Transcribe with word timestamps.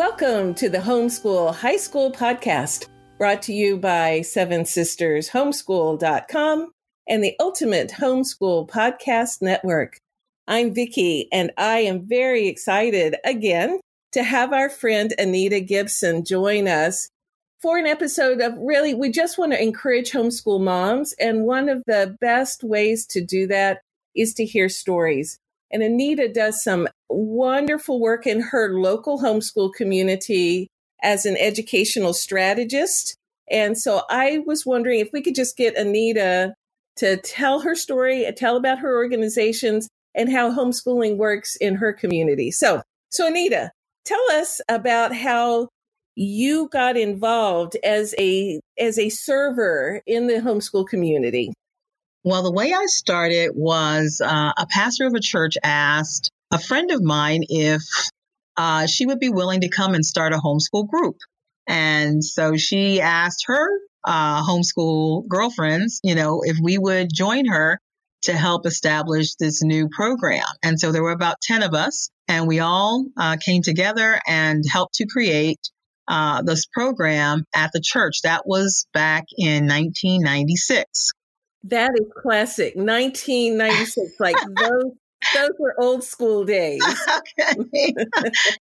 Welcome 0.00 0.54
to 0.54 0.70
the 0.70 0.78
Homeschool 0.78 1.54
High 1.54 1.76
School 1.76 2.10
Podcast, 2.10 2.88
brought 3.18 3.42
to 3.42 3.52
you 3.52 3.76
by 3.76 4.22
Seven 4.22 4.64
Sisters 4.64 5.28
Homeschool.com 5.28 6.72
and 7.06 7.22
the 7.22 7.36
Ultimate 7.38 7.90
Homeschool 7.90 8.66
Podcast 8.66 9.42
Network. 9.42 9.98
I'm 10.48 10.72
Vicki, 10.72 11.28
and 11.30 11.52
I 11.58 11.80
am 11.80 12.08
very 12.08 12.48
excited 12.48 13.16
again 13.26 13.78
to 14.12 14.22
have 14.22 14.54
our 14.54 14.70
friend 14.70 15.12
Anita 15.18 15.60
Gibson 15.60 16.24
join 16.24 16.66
us 16.66 17.10
for 17.60 17.76
an 17.76 17.84
episode 17.84 18.40
of 18.40 18.54
really, 18.56 18.94
we 18.94 19.10
just 19.10 19.36
want 19.36 19.52
to 19.52 19.62
encourage 19.62 20.12
homeschool 20.12 20.62
moms. 20.62 21.12
And 21.20 21.44
one 21.44 21.68
of 21.68 21.82
the 21.86 22.16
best 22.22 22.64
ways 22.64 23.04
to 23.08 23.22
do 23.22 23.46
that 23.48 23.82
is 24.16 24.32
to 24.32 24.46
hear 24.46 24.70
stories. 24.70 25.38
And 25.72 25.82
Anita 25.82 26.28
does 26.28 26.62
some 26.62 26.88
wonderful 27.08 28.00
work 28.00 28.26
in 28.26 28.40
her 28.40 28.78
local 28.78 29.20
homeschool 29.20 29.72
community 29.72 30.68
as 31.02 31.24
an 31.24 31.36
educational 31.36 32.12
strategist. 32.12 33.16
And 33.50 33.78
so 33.78 34.02
I 34.08 34.38
was 34.46 34.66
wondering 34.66 35.00
if 35.00 35.10
we 35.12 35.22
could 35.22 35.34
just 35.34 35.56
get 35.56 35.76
Anita 35.76 36.54
to 36.96 37.16
tell 37.18 37.60
her 37.60 37.74
story, 37.74 38.30
tell 38.36 38.56
about 38.56 38.78
her 38.78 38.96
organizations 38.96 39.88
and 40.14 40.30
how 40.30 40.50
homeschooling 40.50 41.16
works 41.16 41.56
in 41.56 41.76
her 41.76 41.92
community. 41.92 42.50
So, 42.50 42.82
so 43.10 43.26
Anita, 43.26 43.70
tell 44.04 44.22
us 44.32 44.60
about 44.68 45.14
how 45.14 45.68
you 46.16 46.68
got 46.68 46.96
involved 46.96 47.76
as 47.82 48.14
a 48.18 48.60
as 48.78 48.98
a 48.98 49.08
server 49.08 50.02
in 50.06 50.26
the 50.26 50.34
homeschool 50.34 50.86
community. 50.86 51.52
Well, 52.22 52.42
the 52.42 52.52
way 52.52 52.72
I 52.72 52.84
started 52.86 53.52
was 53.54 54.20
uh, 54.22 54.52
a 54.56 54.66
pastor 54.68 55.06
of 55.06 55.14
a 55.14 55.20
church 55.20 55.56
asked 55.62 56.30
a 56.50 56.58
friend 56.58 56.90
of 56.90 57.02
mine 57.02 57.44
if 57.48 57.82
uh, 58.58 58.86
she 58.86 59.06
would 59.06 59.20
be 59.20 59.30
willing 59.30 59.62
to 59.62 59.70
come 59.70 59.94
and 59.94 60.04
start 60.04 60.34
a 60.34 60.36
homeschool 60.36 60.86
group. 60.86 61.16
And 61.66 62.22
so 62.22 62.56
she 62.56 63.00
asked 63.00 63.44
her 63.46 63.66
uh, 64.04 64.42
homeschool 64.42 65.28
girlfriends, 65.28 66.00
you 66.02 66.14
know, 66.14 66.42
if 66.44 66.58
we 66.62 66.76
would 66.76 67.08
join 67.12 67.46
her 67.46 67.78
to 68.22 68.34
help 68.34 68.66
establish 68.66 69.36
this 69.36 69.62
new 69.62 69.88
program. 69.88 70.44
And 70.62 70.78
so 70.78 70.92
there 70.92 71.02
were 71.02 71.12
about 71.12 71.40
10 71.40 71.62
of 71.62 71.72
us, 71.72 72.10
and 72.28 72.46
we 72.46 72.60
all 72.60 73.06
uh, 73.16 73.38
came 73.42 73.62
together 73.62 74.20
and 74.26 74.62
helped 74.70 74.96
to 74.96 75.06
create 75.06 75.60
uh, 76.06 76.42
this 76.42 76.66
program 76.66 77.44
at 77.54 77.70
the 77.72 77.80
church. 77.82 78.22
That 78.24 78.42
was 78.46 78.86
back 78.92 79.24
in 79.38 79.66
1996. 79.66 81.12
That 81.64 81.92
is 81.94 82.06
classic. 82.16 82.74
1996. 82.76 84.18
like 84.18 84.36
those 84.56 84.92
those 85.34 85.50
were 85.58 85.74
old 85.78 86.02
school 86.02 86.44
days. 86.44 86.82
okay. 87.58 87.94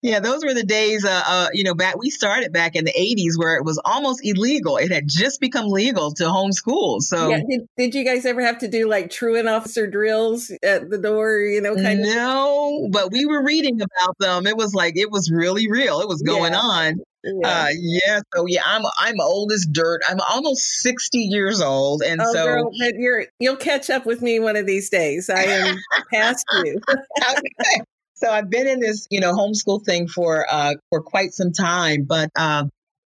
yeah, 0.03 0.21
those 0.21 0.45
were 0.45 0.55
the 0.55 0.65
days. 0.65 1.05
Uh, 1.05 1.23
uh, 1.25 1.49
you 1.53 1.65
know, 1.65 1.75
back 1.75 1.97
we 1.97 2.11
started 2.11 2.53
back 2.53 2.75
in 2.75 2.85
the 2.85 2.93
'80s 2.93 3.39
where 3.39 3.57
it 3.57 3.65
was 3.65 3.81
almost 3.85 4.21
illegal. 4.25 4.77
It 4.77 4.91
had 4.91 5.05
just 5.07 5.41
become 5.41 5.69
legal 5.69 6.13
to 6.15 6.25
homeschool. 6.25 7.01
So, 7.01 7.31
yeah, 7.31 7.41
did, 7.49 7.69
did 7.77 7.95
you 7.95 8.05
guys 8.05 8.27
ever 8.27 8.43
have 8.43 8.59
to 8.59 8.69
do 8.69 8.89
like 8.89 9.11
truant 9.11 9.49
officer 9.49 9.87
drills 9.87 10.51
at 10.63 10.91
the 10.91 10.99
door? 10.99 11.39
You 11.39 11.61
know, 11.61 11.77
kind 11.77 12.01
no, 12.01 12.09
of? 12.09 12.15
No, 12.15 12.89
but 12.91 13.13
we 13.13 13.25
were 13.25 13.43
reading 13.43 13.81
about 13.81 14.19
them. 14.19 14.47
It 14.47 14.57
was 14.57 14.75
like 14.75 14.97
it 14.97 15.11
was 15.11 15.31
really 15.31 15.71
real. 15.71 16.01
It 16.01 16.09
was 16.09 16.23
going 16.23 16.53
yeah. 16.53 16.61
on. 16.61 17.01
Yeah. 17.25 17.49
Uh, 17.49 17.69
yeah. 17.79 18.21
So 18.35 18.47
yeah, 18.47 18.63
I'm 18.65 18.83
I'm 18.99 19.21
old 19.21 19.53
as 19.53 19.67
dirt. 19.71 20.01
I'm 20.09 20.21
almost 20.21 20.63
sixty 20.63 21.21
years 21.21 21.61
old, 21.61 22.03
and 22.03 22.21
oh, 22.21 22.33
so 22.33 22.45
girl, 22.45 22.71
you're 22.73 23.27
you'll 23.41 23.57
catch 23.57 23.91
up 23.91 24.07
with 24.07 24.23
me 24.23 24.39
one 24.39 24.57
of 24.57 24.67
these 24.67 24.89
days. 24.89 25.29
I 25.29 25.43
am 25.43 25.77
past 26.13 26.45
you. 26.65 26.81
okay. 26.91 27.83
So 28.15 28.31
I've 28.31 28.51
been 28.51 28.67
in 28.67 28.81
this, 28.81 29.07
you 29.11 29.21
know, 29.21 29.33
homeschool 29.33 29.85
thing 29.85 30.09
for 30.09 30.47
uh 30.49 30.75
for 30.91 31.03
quite 31.03 31.33
some 31.33 31.53
time, 31.53 32.05
but 32.09 32.31
uh, 32.37 32.65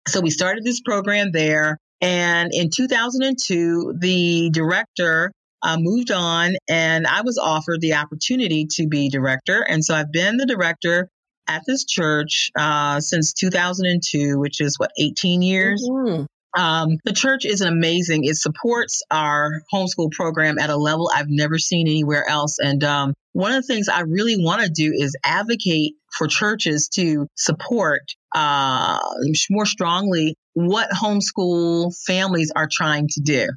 so 0.08 0.20
we 0.20 0.30
started 0.30 0.64
this 0.64 0.80
program 0.80 1.32
there, 1.32 1.78
and 2.00 2.50
in 2.52 2.70
2002, 2.70 3.96
the 3.98 4.50
director 4.50 5.32
uh, 5.62 5.78
moved 5.80 6.12
on, 6.12 6.54
and 6.68 7.06
I 7.08 7.22
was 7.22 7.38
offered 7.38 7.80
the 7.80 7.94
opportunity 7.94 8.66
to 8.72 8.86
be 8.86 9.08
director, 9.08 9.62
and 9.62 9.84
so 9.84 9.94
I've 9.94 10.12
been 10.12 10.36
the 10.36 10.46
director 10.46 11.08
at 11.48 11.62
this 11.66 11.84
church 11.84 12.50
uh, 12.58 13.00
since 13.00 13.32
2002, 13.32 14.38
which 14.38 14.60
is 14.60 14.78
what, 14.78 14.90
18 14.98 15.42
years? 15.42 15.86
Mm-hmm. 15.88 16.24
Um, 16.56 16.96
the 17.04 17.12
church 17.12 17.44
is 17.44 17.60
amazing. 17.60 18.24
It 18.24 18.36
supports 18.36 19.02
our 19.10 19.60
homeschool 19.72 20.10
program 20.12 20.58
at 20.58 20.70
a 20.70 20.76
level 20.76 21.10
I've 21.14 21.28
never 21.28 21.58
seen 21.58 21.86
anywhere 21.86 22.26
else. 22.26 22.56
And 22.58 22.82
um, 22.82 23.14
one 23.32 23.52
of 23.52 23.62
the 23.62 23.66
things 23.66 23.88
I 23.88 24.00
really 24.00 24.42
want 24.42 24.62
to 24.62 24.70
do 24.70 24.92
is 24.94 25.14
advocate 25.22 25.94
for 26.16 26.26
churches 26.26 26.88
to 26.94 27.26
support 27.36 28.00
uh, 28.34 28.98
more 29.50 29.66
strongly 29.66 30.34
what 30.54 30.88
homeschool 30.90 31.94
families 32.06 32.50
are 32.56 32.68
trying 32.72 33.08
to 33.08 33.20
do. 33.20 33.48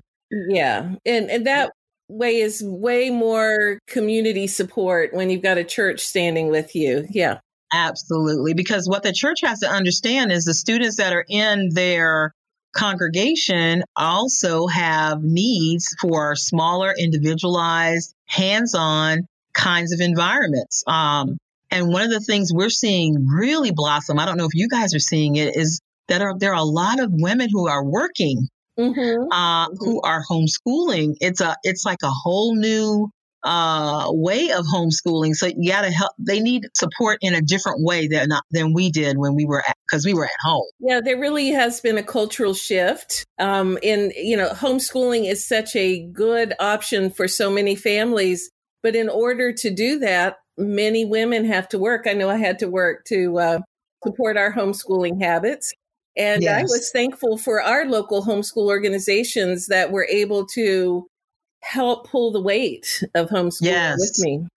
Yeah. 0.49 0.95
And, 1.05 1.29
and 1.29 1.47
that 1.47 1.71
way 2.09 2.37
is 2.41 2.61
way 2.61 3.09
more 3.09 3.79
community 3.87 4.47
support 4.47 5.13
when 5.13 5.29
you've 5.29 5.43
got 5.43 5.57
a 5.57 5.63
church 5.63 6.01
standing 6.01 6.49
with 6.49 6.75
you. 6.75 7.07
Yeah. 7.09 7.39
Absolutely. 7.71 8.53
Because 8.53 8.87
what 8.87 9.03
the 9.03 9.13
church 9.13 9.41
has 9.41 9.59
to 9.59 9.69
understand 9.69 10.31
is 10.31 10.45
the 10.45 10.53
students 10.53 10.97
that 10.97 11.13
are 11.13 11.25
in 11.27 11.69
their 11.73 12.33
congregation 12.75 13.83
also 13.95 14.67
have 14.67 15.21
needs 15.21 15.95
for 16.01 16.35
smaller, 16.35 16.93
individualized, 16.97 18.13
hands 18.25 18.75
on 18.75 19.27
kinds 19.53 19.91
of 19.91 19.99
environments. 19.99 20.83
Um, 20.87 21.37
and 21.71 21.89
one 21.89 22.03
of 22.03 22.09
the 22.09 22.19
things 22.19 22.51
we're 22.53 22.69
seeing 22.69 23.27
really 23.27 23.71
blossom, 23.71 24.19
I 24.19 24.25
don't 24.25 24.37
know 24.37 24.45
if 24.45 24.55
you 24.55 24.67
guys 24.67 24.95
are 24.95 24.99
seeing 24.99 25.35
it, 25.35 25.55
is 25.55 25.81
that 26.07 26.21
are, 26.21 26.37
there 26.37 26.53
are 26.53 26.61
a 26.61 26.63
lot 26.63 26.99
of 26.99 27.11
women 27.11 27.49
who 27.51 27.67
are 27.67 27.83
working, 27.83 28.47
mm-hmm. 28.77 29.31
Uh, 29.31 29.67
mm-hmm. 29.67 29.75
who 29.77 30.01
are 30.01 30.23
homeschooling. 30.29 31.15
It's 31.21 31.41
a, 31.41 31.55
it's 31.63 31.85
like 31.85 32.01
a 32.03 32.09
whole 32.09 32.55
new 32.55 33.09
uh, 33.43 34.07
way 34.09 34.51
of 34.51 34.65
homeschooling. 34.65 35.35
So 35.35 35.47
you 35.47 35.71
got 35.71 35.81
to 35.81 35.91
help. 35.91 36.11
They 36.17 36.39
need 36.39 36.67
support 36.73 37.19
in 37.21 37.33
a 37.33 37.41
different 37.41 37.83
way 37.83 38.07
than 38.07 38.29
than 38.51 38.73
we 38.73 38.91
did 38.91 39.17
when 39.17 39.35
we 39.35 39.45
were 39.45 39.63
because 39.89 40.05
we 40.05 40.13
were 40.13 40.25
at 40.25 40.31
home. 40.41 40.67
Yeah, 40.79 41.01
there 41.01 41.19
really 41.19 41.49
has 41.49 41.79
been 41.81 41.97
a 41.97 42.03
cultural 42.03 42.53
shift. 42.53 43.25
Um, 43.39 43.77
in 43.81 44.11
you 44.15 44.37
know, 44.37 44.49
homeschooling 44.49 45.29
is 45.29 45.45
such 45.45 45.75
a 45.75 46.05
good 46.07 46.53
option 46.59 47.09
for 47.09 47.27
so 47.27 47.49
many 47.49 47.75
families, 47.75 48.49
but 48.83 48.95
in 48.95 49.09
order 49.09 49.53
to 49.53 49.69
do 49.69 49.99
that, 49.99 50.37
many 50.57 51.05
women 51.05 51.45
have 51.45 51.67
to 51.69 51.79
work. 51.79 52.05
I 52.07 52.13
know 52.13 52.29
I 52.29 52.37
had 52.37 52.59
to 52.59 52.69
work 52.69 53.05
to 53.05 53.39
uh, 53.39 53.59
support 54.03 54.37
our 54.37 54.53
homeschooling 54.53 55.21
habits. 55.21 55.73
And 56.17 56.43
yes. 56.43 56.59
I 56.59 56.63
was 56.63 56.91
thankful 56.91 57.37
for 57.37 57.61
our 57.61 57.85
local 57.85 58.25
homeschool 58.25 58.67
organizations 58.67 59.67
that 59.67 59.91
were 59.91 60.05
able 60.09 60.45
to 60.47 61.07
help 61.61 62.09
pull 62.09 62.31
the 62.31 62.41
weight 62.41 63.03
of 63.15 63.29
homeschooling 63.29 63.61
yes. 63.61 63.99
with 63.99 64.19
me. 64.19 64.47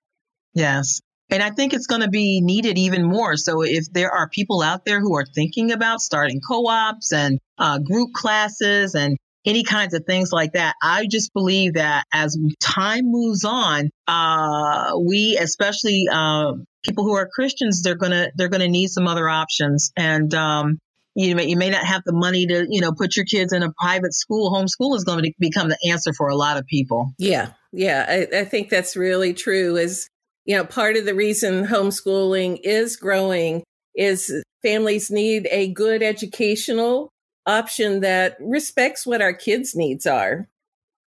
Yes. 0.55 1.01
And 1.31 1.43
I 1.43 1.51
think 1.51 1.73
it's 1.73 1.87
going 1.87 2.03
to 2.03 2.11
be 2.11 2.43
needed 2.43 2.77
even 2.77 3.05
more. 3.05 3.37
So 3.37 3.63
if 3.63 3.91
there 3.91 4.11
are 4.11 4.29
people 4.29 4.61
out 4.61 4.85
there 4.85 5.01
who 5.01 5.17
are 5.17 5.25
thinking 5.25 5.73
about 5.73 6.01
starting 6.01 6.41
co-ops 6.47 7.13
and 7.13 7.39
uh, 7.59 7.79
group 7.79 8.13
classes 8.13 8.95
and 8.95 9.17
any 9.47 9.65
kinds 9.65 9.95
of 9.95 10.05
things 10.05 10.31
like 10.31 10.53
that, 10.53 10.75
I 10.83 11.07
just 11.07 11.33
believe 11.33 11.75
that 11.75 12.05
as 12.13 12.39
time 12.61 13.05
moves 13.07 13.45
on, 13.45 13.89
uh, 14.07 14.93
we, 15.01 15.39
especially 15.41 16.07
uh, 16.13 16.53
people 16.85 17.05
who 17.05 17.15
are 17.15 17.29
Christians, 17.33 17.83
they're 17.83 17.95
gonna 17.97 18.31
they're 18.37 18.49
gonna 18.49 18.69
need 18.69 18.89
some 18.89 19.09
other 19.09 19.29
options. 19.29 19.91
And 19.97 20.33
um, 20.35 20.79
you 21.15 21.37
may, 21.37 21.47
you 21.47 21.57
may 21.57 21.71
not 21.71 21.85
have 21.85 22.03
the 22.05 22.13
money 22.13 22.47
to, 22.47 22.67
you 22.69 22.81
know, 22.81 22.93
put 22.93 23.17
your 23.17 23.25
kids 23.25 23.53
in 23.53 23.63
a 23.63 23.73
private 23.79 24.15
school. 24.15 24.53
Homeschool 24.53 24.97
is 24.97 25.05
going 25.05 25.25
to 25.25 25.33
become 25.39 25.69
the 25.69 25.79
answer 25.91 26.13
for 26.13 26.29
a 26.29 26.37
lot 26.37 26.57
of 26.57 26.67
people. 26.67 27.13
Yeah. 27.19 27.51
Yeah. 27.73 28.07
I, 28.09 28.41
I 28.41 28.45
think 28.45 28.69
that's 28.69 28.97
really 28.97 29.35
true 29.35 29.77
is, 29.77 30.09
you 30.45 30.57
know, 30.57 30.65
part 30.65 30.97
of 30.97 31.05
the 31.05 31.15
reason 31.15 31.67
homeschooling 31.67 32.61
is 32.63 32.97
growing 32.97 33.63
is 33.95 34.33
families 34.63 35.11
need 35.11 35.47
a 35.51 35.73
good 35.73 36.03
educational 36.03 37.11
option 37.47 38.01
that 38.01 38.37
respects 38.41 39.07
what 39.07 39.21
our 39.21 39.35
kids' 39.35 39.75
needs 39.75 40.07
are. 40.07 40.49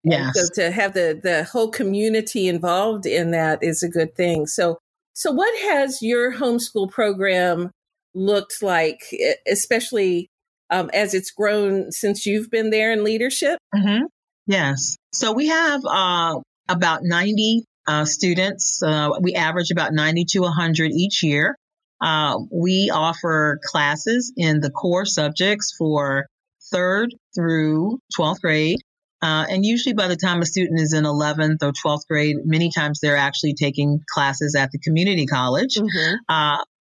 Yeah. 0.04 0.32
So 0.34 0.48
to 0.56 0.72
have 0.72 0.94
the 0.94 1.20
the 1.22 1.46
whole 1.46 1.70
community 1.70 2.48
involved 2.48 3.06
in 3.06 3.32
that 3.32 3.64
is 3.64 3.82
a 3.82 3.90
good 3.90 4.16
thing. 4.16 4.46
So 4.46 4.78
so 5.14 5.32
what 5.32 5.58
has 5.72 6.02
your 6.02 6.34
homeschool 6.34 6.92
program 6.92 7.72
looked 8.16 8.64
like, 8.64 9.02
especially 9.48 10.30
um, 10.70 10.90
as 10.94 11.14
it's 11.14 11.32
grown 11.32 11.92
since 11.92 12.26
you've 12.26 12.50
been 12.50 12.70
there 12.70 12.92
in 12.92 13.04
leadership? 13.04 13.60
Mm-hmm. 13.76 14.06
Yes. 14.48 14.98
So 15.14 15.34
we 15.34 15.48
have 15.48 15.82
uh, 15.86 16.40
about 16.68 17.02
90 17.04 17.64
uh, 17.88 18.06
students. 18.06 18.82
Uh, 18.82 19.12
we 19.22 19.34
average 19.36 19.72
about 19.72 19.94
90 19.94 20.26
to 20.32 20.40
100 20.42 20.92
each 20.92 21.24
year. 21.24 21.56
Uh, 22.02 22.38
we 22.52 22.92
offer 22.94 23.60
classes 23.64 24.34
in 24.36 24.60
the 24.60 24.70
core 24.70 25.06
subjects 25.06 25.74
for 25.78 26.26
third 26.72 27.14
through 27.36 28.00
12th 28.18 28.42
grade. 28.42 28.80
Uh, 29.22 29.46
and 29.50 29.66
usually 29.66 29.94
by 29.94 30.08
the 30.08 30.16
time 30.16 30.42
a 30.42 30.46
student 30.46 30.80
is 30.80 30.94
in 30.94 31.04
11th 31.04 31.64
or 31.64 31.72
12th 31.72 32.08
grade, 32.08 32.36
many 32.44 32.70
times 32.70 33.00
they're 33.02 33.18
actually 33.18 33.54
taking 33.54 34.02
classes 34.14 34.56
at 34.56 34.72
the 34.72 34.80
community 34.80 35.26
college. 35.26 35.76
Mm-hmm. 35.76 36.16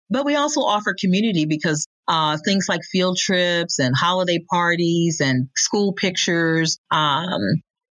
But 0.10 0.26
we 0.26 0.36
also 0.36 0.62
offer 0.62 0.96
community 1.00 1.46
because 1.46 1.88
uh, 2.08 2.38
things 2.44 2.66
like 2.70 2.82
field 2.84 3.18
trips 3.18 3.80
and 3.80 3.96
holiday 3.96 4.40
parties 4.50 5.22
and 5.22 5.48
school 5.56 5.94
pictures. 5.94 6.78
Um, 6.92 7.40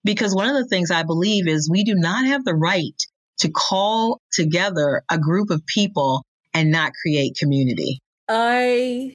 because 0.04 0.33
one 0.33 0.48
of 0.48 0.56
the 0.56 0.68
things 0.68 0.89
I 0.89 1.04
believe 1.04 1.48
is 1.48 1.69
we 1.69 1.83
do 1.83 1.95
not 1.95 2.25
have 2.25 2.45
the 2.45 2.56
right 2.56 2.95
to 3.39 3.50
call 3.50 4.21
together 4.31 5.04
a 5.12 5.18
group 5.18 5.50
of 5.50 5.65
people 5.65 6.24
and 6.54 6.71
not 6.71 6.94
create 7.01 7.36
community. 7.38 8.00
I 8.30 9.13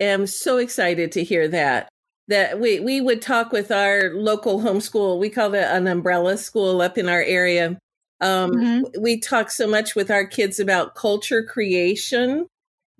am 0.00 0.26
so 0.26 0.58
excited 0.58 1.12
to 1.12 1.24
hear 1.24 1.48
that. 1.48 1.88
That 2.28 2.60
we, 2.60 2.80
we 2.80 3.00
would 3.00 3.20
talk 3.20 3.52
with 3.52 3.70
our 3.70 4.10
local 4.14 4.60
homeschool. 4.60 5.18
We 5.18 5.28
call 5.28 5.54
it 5.54 5.64
an 5.64 5.86
umbrella 5.86 6.36
school 6.36 6.80
up 6.80 6.96
in 6.96 7.08
our 7.08 7.22
area. 7.22 7.78
Um, 8.22 8.52
mm-hmm. 8.52 9.02
We 9.02 9.18
talk 9.18 9.50
so 9.50 9.66
much 9.66 9.94
with 9.94 10.10
our 10.10 10.24
kids 10.24 10.60
about 10.60 10.94
culture 10.94 11.42
creation 11.42 12.46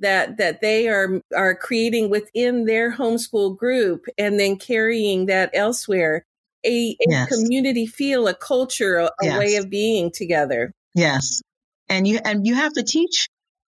that 0.03 0.37
that 0.37 0.61
they 0.61 0.89
are 0.89 1.21
are 1.35 1.55
creating 1.55 2.11
within 2.11 2.67
their 2.67 2.93
homeschool 2.93 3.57
group 3.57 4.07
and 4.19 4.39
then 4.39 4.57
carrying 4.57 5.27
that 5.27 5.51
elsewhere 5.55 6.27
a, 6.65 6.91
a 6.91 6.97
yes. 7.09 7.29
community 7.29 7.87
feel 7.87 8.29
a 8.29 8.35
culture 8.35 8.97
a, 8.97 9.07
a 9.07 9.11
yes. 9.23 9.39
way 9.39 9.55
of 9.57 9.71
being 9.71 10.11
together 10.11 10.73
yes 10.95 11.41
and 11.89 12.07
you 12.07 12.19
and 12.25 12.47
you 12.47 12.55
have 12.55 12.73
to 12.73 12.83
teach 12.83 13.29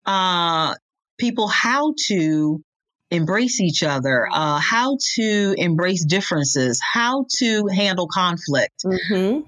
uh 0.05 0.73
people 1.17 1.47
how 1.47 1.93
to 2.07 2.61
embrace 3.11 3.59
each 3.59 3.83
other 3.83 4.27
uh 4.31 4.59
how 4.59 4.97
to 5.15 5.55
embrace 5.57 6.05
differences 6.05 6.79
how 6.81 7.25
to 7.29 7.67
handle 7.67 8.07
conflict 8.07 8.83
mm-hmm. 8.85 9.47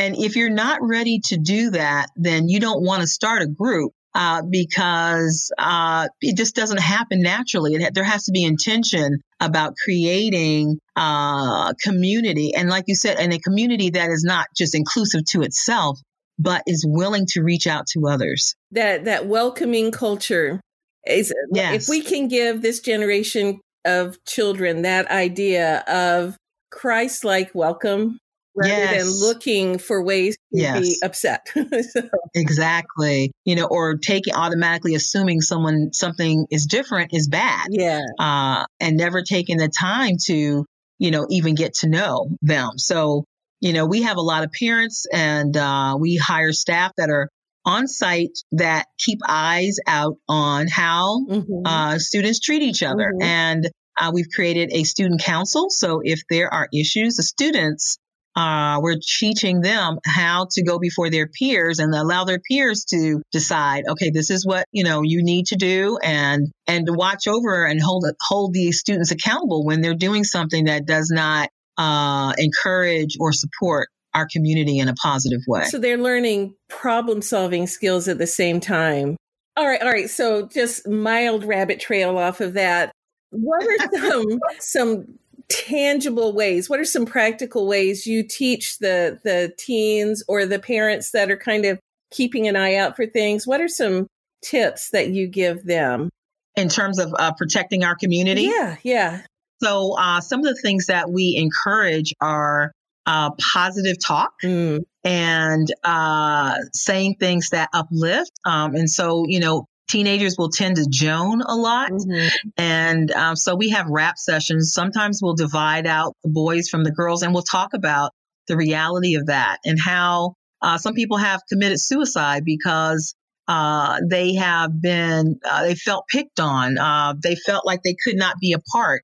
And 0.00 0.16
if 0.16 0.36
you're 0.36 0.50
not 0.50 0.78
ready 0.82 1.20
to 1.26 1.36
do 1.36 1.70
that 1.70 2.06
then 2.16 2.48
you 2.48 2.60
don't 2.60 2.82
want 2.82 3.02
to 3.02 3.06
start 3.06 3.42
a 3.42 3.46
group 3.46 3.92
uh, 4.14 4.42
because 4.48 5.52
uh, 5.58 6.08
it 6.20 6.36
just 6.36 6.56
doesn't 6.56 6.80
happen 6.80 7.22
naturally. 7.22 7.74
It, 7.74 7.94
there 7.94 8.04
has 8.04 8.24
to 8.24 8.32
be 8.32 8.44
intention 8.44 9.20
about 9.38 9.74
creating 9.84 10.78
uh, 10.96 11.72
community, 11.82 12.52
and 12.56 12.68
like 12.68 12.84
you 12.88 12.94
said, 12.94 13.18
and 13.18 13.32
a 13.32 13.38
community 13.38 13.90
that 13.90 14.10
is 14.10 14.24
not 14.24 14.46
just 14.56 14.74
inclusive 14.74 15.24
to 15.26 15.42
itself, 15.42 16.00
but 16.38 16.62
is 16.66 16.84
willing 16.86 17.26
to 17.28 17.42
reach 17.42 17.66
out 17.66 17.86
to 17.92 18.08
others. 18.08 18.54
That 18.72 19.04
that 19.04 19.26
welcoming 19.26 19.92
culture 19.92 20.60
is. 21.06 21.32
Yes. 21.52 21.84
If 21.84 21.88
we 21.88 22.02
can 22.02 22.28
give 22.28 22.62
this 22.62 22.80
generation 22.80 23.60
of 23.84 24.22
children 24.24 24.82
that 24.82 25.10
idea 25.10 25.84
of 25.86 26.36
Christ-like 26.70 27.54
welcome 27.54 28.18
rather 28.60 28.72
yes. 28.72 29.04
than 29.04 29.28
looking 29.28 29.78
for 29.78 30.02
ways 30.02 30.34
to 30.34 30.60
yes. 30.60 30.80
be 30.80 30.96
upset. 31.02 31.48
so. 31.54 32.02
Exactly. 32.34 33.32
You 33.44 33.56
know, 33.56 33.66
or 33.66 33.96
taking 33.96 34.34
automatically 34.34 34.94
assuming 34.94 35.40
someone 35.40 35.92
something 35.92 36.46
is 36.50 36.66
different 36.66 37.14
is 37.14 37.28
bad. 37.28 37.68
Yeah. 37.70 38.02
Uh, 38.18 38.64
and 38.78 38.96
never 38.96 39.22
taking 39.22 39.56
the 39.56 39.68
time 39.68 40.16
to, 40.26 40.66
you 40.98 41.10
know, 41.10 41.26
even 41.30 41.54
get 41.54 41.74
to 41.76 41.88
know 41.88 42.28
them. 42.42 42.76
So, 42.76 43.24
you 43.60 43.72
know, 43.72 43.86
we 43.86 44.02
have 44.02 44.18
a 44.18 44.22
lot 44.22 44.44
of 44.44 44.52
parents 44.52 45.06
and 45.12 45.56
uh, 45.56 45.96
we 45.98 46.16
hire 46.16 46.52
staff 46.52 46.92
that 46.96 47.10
are 47.10 47.28
on 47.64 47.86
site 47.86 48.38
that 48.52 48.86
keep 48.98 49.20
eyes 49.26 49.76
out 49.86 50.16
on 50.28 50.66
how 50.66 51.24
mm-hmm. 51.28 51.66
uh, 51.66 51.98
students 51.98 52.40
treat 52.40 52.62
each 52.62 52.82
other. 52.82 53.12
Mm-hmm. 53.12 53.22
And 53.22 53.70
uh, 53.98 54.10
we've 54.14 54.28
created 54.34 54.70
a 54.72 54.84
student 54.84 55.20
council. 55.20 55.68
So 55.70 56.00
if 56.02 56.22
there 56.30 56.52
are 56.52 56.68
issues, 56.72 57.16
the 57.16 57.22
students 57.22 57.98
uh, 58.36 58.78
we're 58.80 58.98
teaching 59.02 59.60
them 59.60 59.98
how 60.04 60.46
to 60.52 60.62
go 60.62 60.78
before 60.78 61.10
their 61.10 61.26
peers 61.26 61.78
and 61.78 61.94
allow 61.94 62.24
their 62.24 62.38
peers 62.38 62.84
to 62.84 63.22
decide, 63.32 63.84
okay, 63.88 64.10
this 64.10 64.30
is 64.30 64.46
what 64.46 64.66
you 64.72 64.84
know 64.84 65.02
you 65.02 65.22
need 65.22 65.46
to 65.46 65.56
do, 65.56 65.98
and 66.02 66.48
and 66.66 66.86
to 66.86 66.92
watch 66.92 67.26
over 67.26 67.64
and 67.64 67.80
hold 67.82 68.04
hold 68.20 68.52
these 68.52 68.78
students 68.78 69.10
accountable 69.10 69.64
when 69.64 69.80
they're 69.80 69.94
doing 69.94 70.24
something 70.24 70.66
that 70.66 70.86
does 70.86 71.10
not 71.12 71.48
uh, 71.76 72.32
encourage 72.38 73.16
or 73.18 73.32
support 73.32 73.88
our 74.14 74.26
community 74.30 74.78
in 74.78 74.88
a 74.88 74.94
positive 74.94 75.40
way. 75.46 75.64
So 75.64 75.78
they're 75.78 75.98
learning 75.98 76.54
problem 76.68 77.22
solving 77.22 77.66
skills 77.66 78.08
at 78.08 78.18
the 78.18 78.26
same 78.26 78.60
time. 78.60 79.16
All 79.56 79.66
right, 79.66 79.82
all 79.82 79.90
right. 79.90 80.08
So 80.08 80.46
just 80.46 80.86
mild 80.88 81.44
rabbit 81.44 81.80
trail 81.80 82.16
off 82.16 82.40
of 82.40 82.54
that. 82.54 82.92
What 83.30 83.62
are 83.64 84.00
some 84.00 84.38
some 84.58 85.18
tangible 85.50 86.32
ways? 86.32 86.70
What 86.70 86.80
are 86.80 86.84
some 86.84 87.06
practical 87.06 87.66
ways 87.66 88.06
you 88.06 88.22
teach 88.22 88.78
the 88.78 89.18
the 89.24 89.52
teens 89.58 90.22
or 90.28 90.46
the 90.46 90.58
parents 90.58 91.10
that 91.10 91.30
are 91.30 91.36
kind 91.36 91.64
of 91.64 91.78
keeping 92.10 92.48
an 92.48 92.56
eye 92.56 92.76
out 92.76 92.96
for 92.96 93.06
things? 93.06 93.46
What 93.46 93.60
are 93.60 93.68
some 93.68 94.06
tips 94.42 94.90
that 94.90 95.10
you 95.10 95.26
give 95.28 95.64
them? 95.64 96.10
In 96.56 96.68
terms 96.68 96.98
of 96.98 97.14
uh, 97.18 97.32
protecting 97.32 97.84
our 97.84 97.94
community? 97.94 98.42
Yeah 98.42 98.76
yeah. 98.82 99.22
So 99.62 99.96
uh, 99.98 100.20
some 100.20 100.40
of 100.40 100.46
the 100.46 100.60
things 100.60 100.86
that 100.86 101.10
we 101.10 101.34
encourage 101.36 102.14
are 102.20 102.72
uh, 103.06 103.30
positive 103.52 103.96
talk 104.04 104.32
mm. 104.42 104.80
and 105.04 105.68
uh, 105.84 106.54
saying 106.72 107.16
things 107.20 107.50
that 107.50 107.68
uplift. 107.72 108.32
Um, 108.44 108.74
and 108.74 108.88
so 108.88 109.24
you 109.26 109.40
know 109.40 109.66
teenagers 109.90 110.36
will 110.38 110.50
tend 110.50 110.76
to 110.76 110.86
joan 110.88 111.42
a 111.42 111.54
lot. 111.54 111.90
Mm-hmm. 111.90 112.48
And 112.56 113.10
um, 113.10 113.36
so 113.36 113.54
we 113.54 113.70
have 113.70 113.86
rap 113.88 114.18
sessions. 114.18 114.72
Sometimes 114.72 115.20
we'll 115.22 115.34
divide 115.34 115.86
out 115.86 116.16
the 116.22 116.30
boys 116.30 116.68
from 116.68 116.84
the 116.84 116.92
girls 116.92 117.22
and 117.22 117.34
we'll 117.34 117.42
talk 117.42 117.74
about 117.74 118.12
the 118.48 118.56
reality 118.56 119.14
of 119.14 119.26
that 119.26 119.58
and 119.64 119.78
how 119.80 120.34
uh, 120.62 120.78
some 120.78 120.94
people 120.94 121.16
have 121.16 121.40
committed 121.48 121.80
suicide 121.80 122.44
because 122.44 123.14
uh, 123.48 123.98
they 124.08 124.34
have 124.34 124.80
been, 124.80 125.40
uh, 125.44 125.62
they 125.62 125.74
felt 125.74 126.04
picked 126.08 126.38
on. 126.38 126.78
Uh, 126.78 127.14
they 127.22 127.34
felt 127.34 127.66
like 127.66 127.80
they 127.82 127.96
could 128.04 128.16
not 128.16 128.36
be 128.40 128.52
a 128.52 128.60
part. 128.72 129.02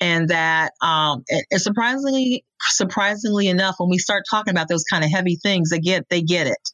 And 0.00 0.28
that, 0.28 0.72
um, 0.80 1.24
and 1.28 1.60
surprisingly, 1.60 2.44
surprisingly 2.60 3.48
enough, 3.48 3.76
when 3.78 3.90
we 3.90 3.98
start 3.98 4.22
talking 4.30 4.52
about 4.52 4.68
those 4.68 4.84
kind 4.84 5.02
of 5.02 5.10
heavy 5.10 5.36
things, 5.42 5.70
they 5.70 5.80
get, 5.80 6.08
they 6.08 6.22
get 6.22 6.46
it. 6.46 6.70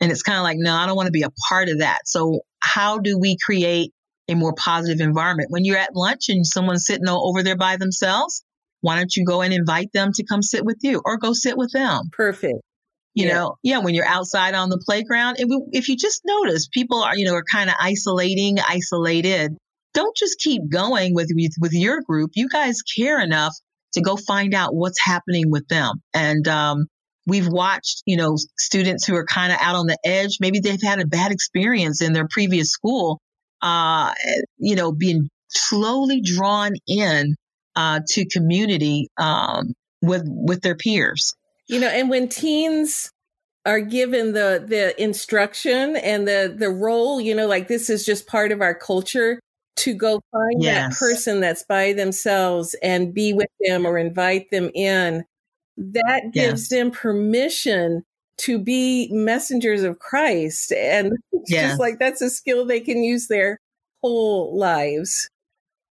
And 0.00 0.12
it's 0.12 0.22
kind 0.22 0.36
of 0.36 0.42
like, 0.42 0.58
no, 0.58 0.74
I 0.74 0.86
don't 0.86 0.96
want 0.96 1.06
to 1.06 1.12
be 1.12 1.22
a 1.22 1.30
part 1.48 1.70
of 1.70 1.78
that. 1.78 2.00
So 2.04 2.40
how 2.66 2.98
do 2.98 3.18
we 3.18 3.36
create 3.44 3.92
a 4.28 4.34
more 4.34 4.54
positive 4.54 5.00
environment? 5.00 5.50
When 5.50 5.64
you're 5.64 5.78
at 5.78 5.94
lunch 5.94 6.28
and 6.28 6.46
someone's 6.46 6.86
sitting 6.86 7.08
over 7.08 7.42
there 7.42 7.56
by 7.56 7.76
themselves, 7.76 8.42
why 8.80 8.96
don't 8.96 9.14
you 9.16 9.24
go 9.24 9.42
and 9.42 9.54
invite 9.54 9.92
them 9.92 10.12
to 10.14 10.24
come 10.24 10.42
sit 10.42 10.64
with 10.64 10.78
you 10.82 11.00
or 11.04 11.18
go 11.18 11.32
sit 11.32 11.56
with 11.56 11.72
them? 11.72 12.10
Perfect. 12.12 12.60
You 13.14 13.26
yeah. 13.26 13.34
know, 13.34 13.56
yeah, 13.62 13.78
when 13.78 13.94
you're 13.94 14.06
outside 14.06 14.54
on 14.54 14.68
the 14.68 14.82
playground, 14.84 15.36
if, 15.38 15.48
we, 15.48 15.62
if 15.72 15.88
you 15.88 15.96
just 15.96 16.20
notice 16.26 16.68
people 16.68 17.02
are, 17.02 17.16
you 17.16 17.24
know, 17.24 17.34
are 17.34 17.44
kind 17.50 17.70
of 17.70 17.76
isolating, 17.80 18.58
isolated, 18.60 19.56
don't 19.94 20.14
just 20.16 20.38
keep 20.38 20.68
going 20.70 21.14
with, 21.14 21.30
with, 21.34 21.52
with 21.58 21.72
your 21.72 22.02
group. 22.02 22.32
You 22.34 22.48
guys 22.48 22.82
care 22.82 23.20
enough 23.20 23.54
to 23.94 24.02
go 24.02 24.16
find 24.16 24.52
out 24.52 24.74
what's 24.74 25.00
happening 25.02 25.50
with 25.50 25.66
them. 25.68 26.02
And, 26.12 26.46
um, 26.46 26.86
we've 27.26 27.48
watched, 27.48 28.02
you 28.06 28.16
know, 28.16 28.36
students 28.58 29.06
who 29.06 29.14
are 29.16 29.24
kind 29.24 29.52
of 29.52 29.58
out 29.60 29.74
on 29.74 29.86
the 29.86 29.98
edge. 30.04 30.38
Maybe 30.40 30.60
they've 30.60 30.82
had 30.82 31.00
a 31.00 31.06
bad 31.06 31.32
experience 31.32 32.00
in 32.00 32.12
their 32.12 32.28
previous 32.28 32.70
school, 32.70 33.20
uh, 33.60 34.12
you 34.58 34.76
know, 34.76 34.92
being 34.92 35.28
slowly 35.48 36.20
drawn 36.20 36.74
in 36.86 37.34
uh, 37.74 38.00
to 38.08 38.26
community 38.26 39.08
um, 39.18 39.74
with 40.02 40.22
with 40.26 40.62
their 40.62 40.76
peers. 40.76 41.34
You 41.68 41.80
know, 41.80 41.88
and 41.88 42.08
when 42.08 42.28
teens 42.28 43.10
are 43.64 43.80
given 43.80 44.32
the 44.32 44.64
the 44.66 45.00
instruction 45.02 45.96
and 45.96 46.26
the 46.26 46.54
the 46.56 46.70
role, 46.70 47.20
you 47.20 47.34
know, 47.34 47.46
like 47.46 47.68
this 47.68 47.90
is 47.90 48.06
just 48.06 48.26
part 48.26 48.52
of 48.52 48.60
our 48.60 48.74
culture 48.74 49.40
to 49.76 49.94
go 49.94 50.22
find 50.32 50.62
yes. 50.62 50.98
that 50.98 50.98
person 50.98 51.40
that's 51.40 51.64
by 51.64 51.92
themselves 51.92 52.74
and 52.82 53.12
be 53.12 53.34
with 53.34 53.50
them 53.60 53.86
or 53.86 53.98
invite 53.98 54.50
them 54.50 54.70
in 54.74 55.24
that 55.76 56.32
gives 56.32 56.62
yes. 56.62 56.68
them 56.68 56.90
permission 56.90 58.02
to 58.38 58.58
be 58.58 59.08
messengers 59.12 59.82
of 59.82 59.98
Christ. 59.98 60.72
And 60.72 61.12
it's 61.32 61.50
yes. 61.50 61.70
just 61.70 61.80
like 61.80 61.98
that's 61.98 62.22
a 62.22 62.30
skill 62.30 62.66
they 62.66 62.80
can 62.80 63.02
use 63.02 63.28
their 63.28 63.58
whole 64.02 64.58
lives. 64.58 65.30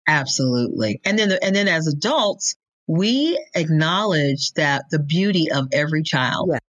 Absolutely. 0.08 1.02
And 1.04 1.18
then, 1.18 1.30
the, 1.30 1.44
and 1.44 1.56
then 1.56 1.68
as 1.68 1.88
adults, 1.88 2.56
we 2.88 3.44
acknowledge 3.56 4.54
that 4.54 4.86
the 4.92 5.00
beauty 5.00 5.52
of 5.52 5.68
every 5.74 6.04
child. 6.04 6.50
Yeah. 6.54 6.60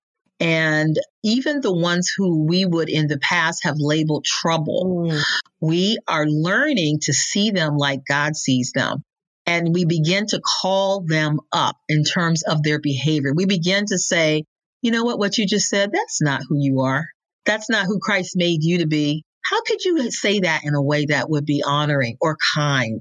And 0.40 0.96
even 1.24 1.60
the 1.60 1.74
ones 1.74 2.12
who 2.16 2.44
we 2.44 2.64
would 2.64 2.88
in 2.88 3.08
the 3.08 3.18
past 3.18 3.64
have 3.64 3.74
labeled 3.78 4.24
trouble, 4.24 5.08
mm. 5.10 5.22
we 5.60 5.98
are 6.06 6.26
learning 6.26 7.00
to 7.02 7.12
see 7.12 7.50
them 7.50 7.76
like 7.76 8.04
God 8.08 8.36
sees 8.36 8.72
them 8.72 9.02
and 9.48 9.72
we 9.72 9.86
begin 9.86 10.26
to 10.26 10.40
call 10.40 11.04
them 11.06 11.40
up 11.52 11.76
in 11.88 12.04
terms 12.04 12.42
of 12.42 12.62
their 12.62 12.78
behavior. 12.78 13.32
We 13.34 13.46
begin 13.46 13.86
to 13.86 13.98
say, 13.98 14.44
you 14.82 14.90
know 14.90 15.04
what, 15.04 15.18
what 15.18 15.38
you 15.38 15.46
just 15.46 15.70
said, 15.70 15.90
that's 15.90 16.20
not 16.20 16.42
who 16.46 16.56
you 16.58 16.80
are. 16.80 17.06
That's 17.46 17.70
not 17.70 17.86
who 17.86 17.98
Christ 17.98 18.34
made 18.36 18.62
you 18.62 18.78
to 18.78 18.86
be. 18.86 19.24
How 19.42 19.62
could 19.62 19.82
you 19.82 20.10
say 20.10 20.40
that 20.40 20.64
in 20.64 20.74
a 20.74 20.82
way 20.82 21.06
that 21.06 21.30
would 21.30 21.46
be 21.46 21.62
honoring 21.66 22.18
or 22.20 22.36
kind? 22.54 23.00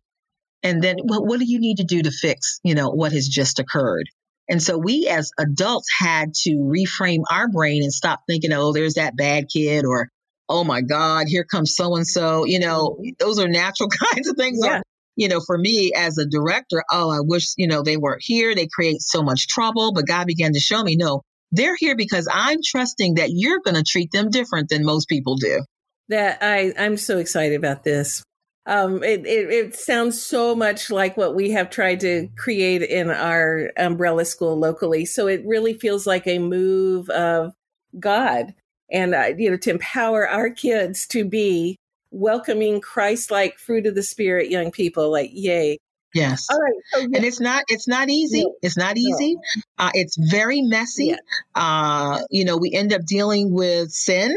And 0.64 0.82
then 0.82 0.96
what, 1.04 1.28
what 1.28 1.40
do 1.40 1.46
you 1.46 1.60
need 1.60 1.78
to 1.78 1.84
do 1.84 2.02
to 2.02 2.12
fix, 2.12 2.62
you 2.64 2.76
know, 2.76 2.92
what 2.92 3.12
has 3.12 3.28
just 3.28 3.60
occurred? 3.60 4.06
And 4.50 4.64
so 4.64 4.78
we 4.78 5.10
as 5.10 5.32
adults 5.38 5.90
had 6.00 6.34
to 6.44 6.52
reframe 6.52 7.24
our 7.30 7.50
brain 7.50 7.84
and 7.84 7.92
stop 7.92 8.22
thinking, 8.26 8.54
oh, 8.54 8.72
there's 8.72 8.94
that 8.94 9.18
bad 9.18 9.48
kid 9.54 9.84
or, 9.84 10.08
oh 10.48 10.64
my 10.64 10.80
God, 10.80 11.28
here 11.28 11.44
comes 11.44 11.76
so 11.76 11.98
and 11.98 12.08
so. 12.08 12.46
You 12.46 12.60
know, 12.60 12.98
mm-hmm. 13.02 13.10
those 13.20 13.38
are 13.38 13.50
natural 13.50 13.90
kinds 14.14 14.30
of 14.30 14.38
things. 14.38 14.60
Yeah 14.64 14.82
you 15.18 15.28
know, 15.28 15.42
for 15.46 15.58
me 15.58 15.92
as 15.94 16.18
a 16.18 16.26
director, 16.26 16.84
oh, 16.92 17.12
I 17.12 17.20
wish, 17.22 17.54
you 17.58 17.68
know, 17.68 17.82
they 17.82 17.98
weren't 17.98 18.22
here. 18.24 18.56
They 18.56 18.68
create 18.68 19.02
so 19.02 19.24
much 19.24 19.48
trouble. 19.48 19.92
But 19.92 20.08
God 20.08 20.28
began 20.28 20.54
to 20.54 20.60
show 20.60 20.82
me, 20.84 20.96
no, 20.96 21.24
they're 21.52 21.76
here 21.76 21.96
because 21.96 22.30
I'm 22.32 22.60
trusting 22.64 23.16
that 23.16 23.32
you're 23.32 23.60
going 23.60 23.76
to 23.76 23.84
treat 23.84 24.12
them 24.12 24.30
different 24.30 24.70
than 24.70 24.86
most 24.86 25.10
people 25.10 25.36
do. 25.36 25.64
That 26.10 26.38
I, 26.42 26.72
I'm 26.78 26.96
so 26.98 27.18
excited 27.18 27.56
about 27.56 27.84
this. 27.84 28.24
Um, 28.68 29.04
it, 29.04 29.26
it, 29.26 29.50
it 29.50 29.76
sounds 29.76 30.22
so 30.22 30.54
much 30.54 30.92
like 30.92 31.18
what 31.18 31.36
we 31.36 31.52
have 31.52 31.70
tried 31.70 32.02
to 32.02 32.28
create 32.38 32.84
in 32.84 33.10
our 33.10 33.72
umbrella 33.78 34.24
school 34.24 34.58
locally. 34.58 35.06
So 35.06 35.28
it 35.28 35.42
really 35.46 35.74
feels 35.74 36.06
like 36.06 36.28
a 36.28 36.38
move 36.38 37.10
of 37.10 37.54
God 37.98 38.54
and, 38.92 39.16
uh, 39.16 39.30
you 39.38 39.50
know, 39.50 39.58
to 39.58 39.72
empower 39.72 40.28
our 40.28 40.50
kids 40.50 41.08
to 41.08 41.26
be 41.26 41.78
welcoming 42.12 42.82
Christ-like 42.82 43.58
fruit 43.58 43.86
of 43.86 43.96
the 43.96 44.04
spirit 44.04 44.50
young 44.50 44.72
people. 44.72 45.12
Like, 45.12 45.32
yay. 45.34 45.78
Yes. 46.14 46.48
All 46.50 46.58
right. 46.58 46.74
So, 46.94 47.00
yeah. 47.00 47.18
And 47.18 47.26
it's 47.26 47.40
not 47.40 47.64
it's 47.68 47.88
not 47.88 48.10
easy. 48.10 48.44
No. 48.44 48.56
It's 48.62 48.78
not 48.78 48.98
easy. 48.98 49.36
No. 49.36 49.42
Uh, 49.78 49.92
it's 49.94 50.18
very 50.18 50.62
messy. 50.62 51.08
Yeah. 51.08 51.18
Uh, 51.54 52.22
you 52.30 52.46
know, 52.46 52.58
we 52.58 52.74
end 52.74 52.94
up 52.94 53.02
dealing 53.06 53.54
with 53.54 53.92
sin. 53.92 54.36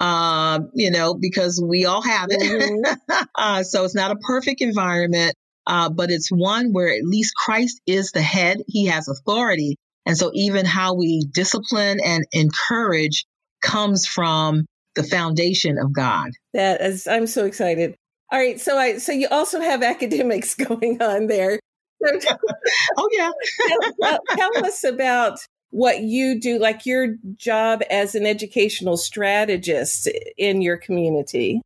Uh, 0.00 0.60
you 0.72 0.90
know, 0.90 1.12
because 1.12 1.62
we 1.62 1.84
all 1.84 2.00
have 2.00 2.28
it. 2.30 2.40
Mm-hmm. 2.40 3.24
uh, 3.34 3.62
so 3.62 3.84
it's 3.84 3.94
not 3.94 4.10
a 4.10 4.16
perfect 4.16 4.62
environment, 4.62 5.34
uh, 5.66 5.90
but 5.90 6.10
it's 6.10 6.30
one 6.32 6.72
where 6.72 6.88
at 6.88 7.04
least 7.04 7.34
Christ 7.34 7.82
is 7.86 8.10
the 8.10 8.22
head. 8.22 8.62
He 8.66 8.86
has 8.86 9.08
authority. 9.08 9.76
And 10.06 10.16
so 10.16 10.30
even 10.32 10.64
how 10.64 10.94
we 10.94 11.26
discipline 11.30 11.98
and 12.02 12.24
encourage 12.32 13.26
comes 13.60 14.06
from 14.06 14.64
the 14.94 15.02
foundation 15.02 15.78
of 15.78 15.92
God. 15.92 16.30
That 16.54 16.80
is, 16.80 17.06
I'm 17.06 17.26
so 17.26 17.44
excited. 17.44 17.94
All 18.32 18.38
right, 18.38 18.60
so 18.60 18.78
I 18.78 18.98
so 18.98 19.12
you 19.12 19.28
also 19.30 19.60
have 19.60 19.82
academics 19.94 20.54
going 20.68 21.02
on 21.02 21.26
there. 21.26 21.58
oh 22.02 23.08
yeah. 23.12 23.30
tell, 24.02 24.18
tell 24.30 24.64
us 24.64 24.84
about 24.84 25.38
what 25.70 26.00
you 26.00 26.40
do, 26.40 26.58
like 26.58 26.86
your 26.86 27.16
job 27.36 27.82
as 27.90 28.14
an 28.14 28.26
educational 28.26 28.96
strategist 28.96 30.08
in 30.36 30.62
your 30.62 30.76
community. 30.76 31.60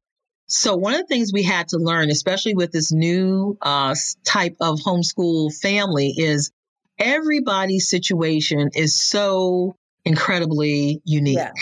So 0.47 0.77
one 0.77 0.95
of 0.95 1.01
the 1.01 1.07
things 1.07 1.33
we 1.33 1.43
had 1.43 1.69
to 1.69 1.79
learn, 1.79 2.11
especially 2.11 2.55
with 2.55 2.71
this 2.71 2.93
new 2.93 3.57
uh, 3.63 3.95
type 4.25 4.57
of 4.61 4.79
homeschool 4.81 5.55
family, 5.59 6.13
is 6.17 6.51
everybody's 6.99 7.89
situation 7.89 8.71
is 8.75 8.95
so 8.95 9.75
incredibly 10.05 11.01
unique. 11.05 11.39
Yeah. 11.39 11.53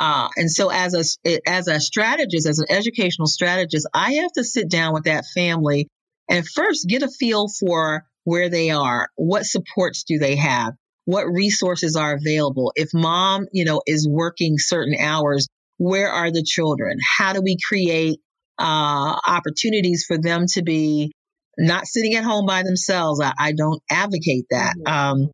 Uh, 0.00 0.28
and 0.36 0.50
so 0.50 0.70
as 0.70 1.18
a, 1.26 1.38
as 1.46 1.68
a 1.68 1.78
strategist, 1.78 2.48
as 2.48 2.58
an 2.58 2.66
educational 2.70 3.26
strategist, 3.26 3.86
I 3.92 4.14
have 4.14 4.32
to 4.32 4.44
sit 4.44 4.70
down 4.70 4.94
with 4.94 5.04
that 5.04 5.26
family 5.34 5.88
and 6.28 6.48
first 6.48 6.88
get 6.88 7.02
a 7.02 7.08
feel 7.08 7.48
for 7.60 8.04
where 8.24 8.48
they 8.48 8.70
are. 8.70 9.08
What 9.16 9.44
supports 9.44 10.04
do 10.04 10.18
they 10.18 10.36
have? 10.36 10.72
What 11.04 11.26
resources 11.26 11.96
are 11.96 12.14
available? 12.14 12.72
If 12.76 12.90
mom, 12.94 13.46
you 13.52 13.66
know, 13.66 13.82
is 13.86 14.08
working 14.08 14.56
certain 14.58 14.94
hours, 14.98 15.48
where 15.76 16.08
are 16.08 16.30
the 16.30 16.42
children? 16.42 16.96
How 17.18 17.34
do 17.34 17.42
we 17.42 17.58
create 17.62 18.20
uh, 18.58 19.16
opportunities 19.26 20.04
for 20.08 20.16
them 20.16 20.46
to 20.54 20.62
be 20.62 21.12
not 21.58 21.86
sitting 21.86 22.14
at 22.14 22.24
home 22.24 22.46
by 22.46 22.62
themselves? 22.62 23.20
I, 23.20 23.32
I 23.38 23.52
don't 23.52 23.82
advocate 23.90 24.46
that. 24.50 24.76
Um, 24.86 25.30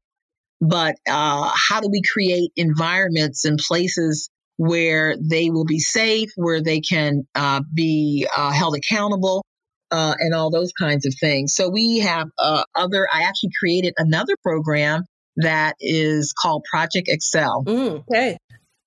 but 0.60 0.96
uh, 1.08 1.52
how 1.68 1.80
do 1.80 1.88
we 1.88 2.02
create 2.02 2.50
environments 2.56 3.44
and 3.44 3.58
places 3.58 4.28
where 4.56 5.16
they 5.20 5.50
will 5.50 5.64
be 5.64 5.78
safe, 5.78 6.30
where 6.36 6.62
they 6.62 6.80
can 6.80 7.26
uh, 7.34 7.60
be 7.74 8.26
uh, 8.36 8.50
held 8.50 8.76
accountable, 8.76 9.44
uh, 9.90 10.14
and 10.18 10.34
all 10.34 10.50
those 10.50 10.72
kinds 10.72 11.06
of 11.06 11.14
things. 11.20 11.54
So 11.54 11.68
we 11.68 12.00
have 12.00 12.28
uh, 12.38 12.64
other. 12.74 13.06
I 13.12 13.22
actually 13.22 13.50
created 13.58 13.94
another 13.98 14.36
program 14.42 15.04
that 15.36 15.76
is 15.80 16.32
called 16.32 16.64
Project 16.70 17.08
Excel. 17.08 17.64
Mm, 17.66 18.04
okay. 18.10 18.38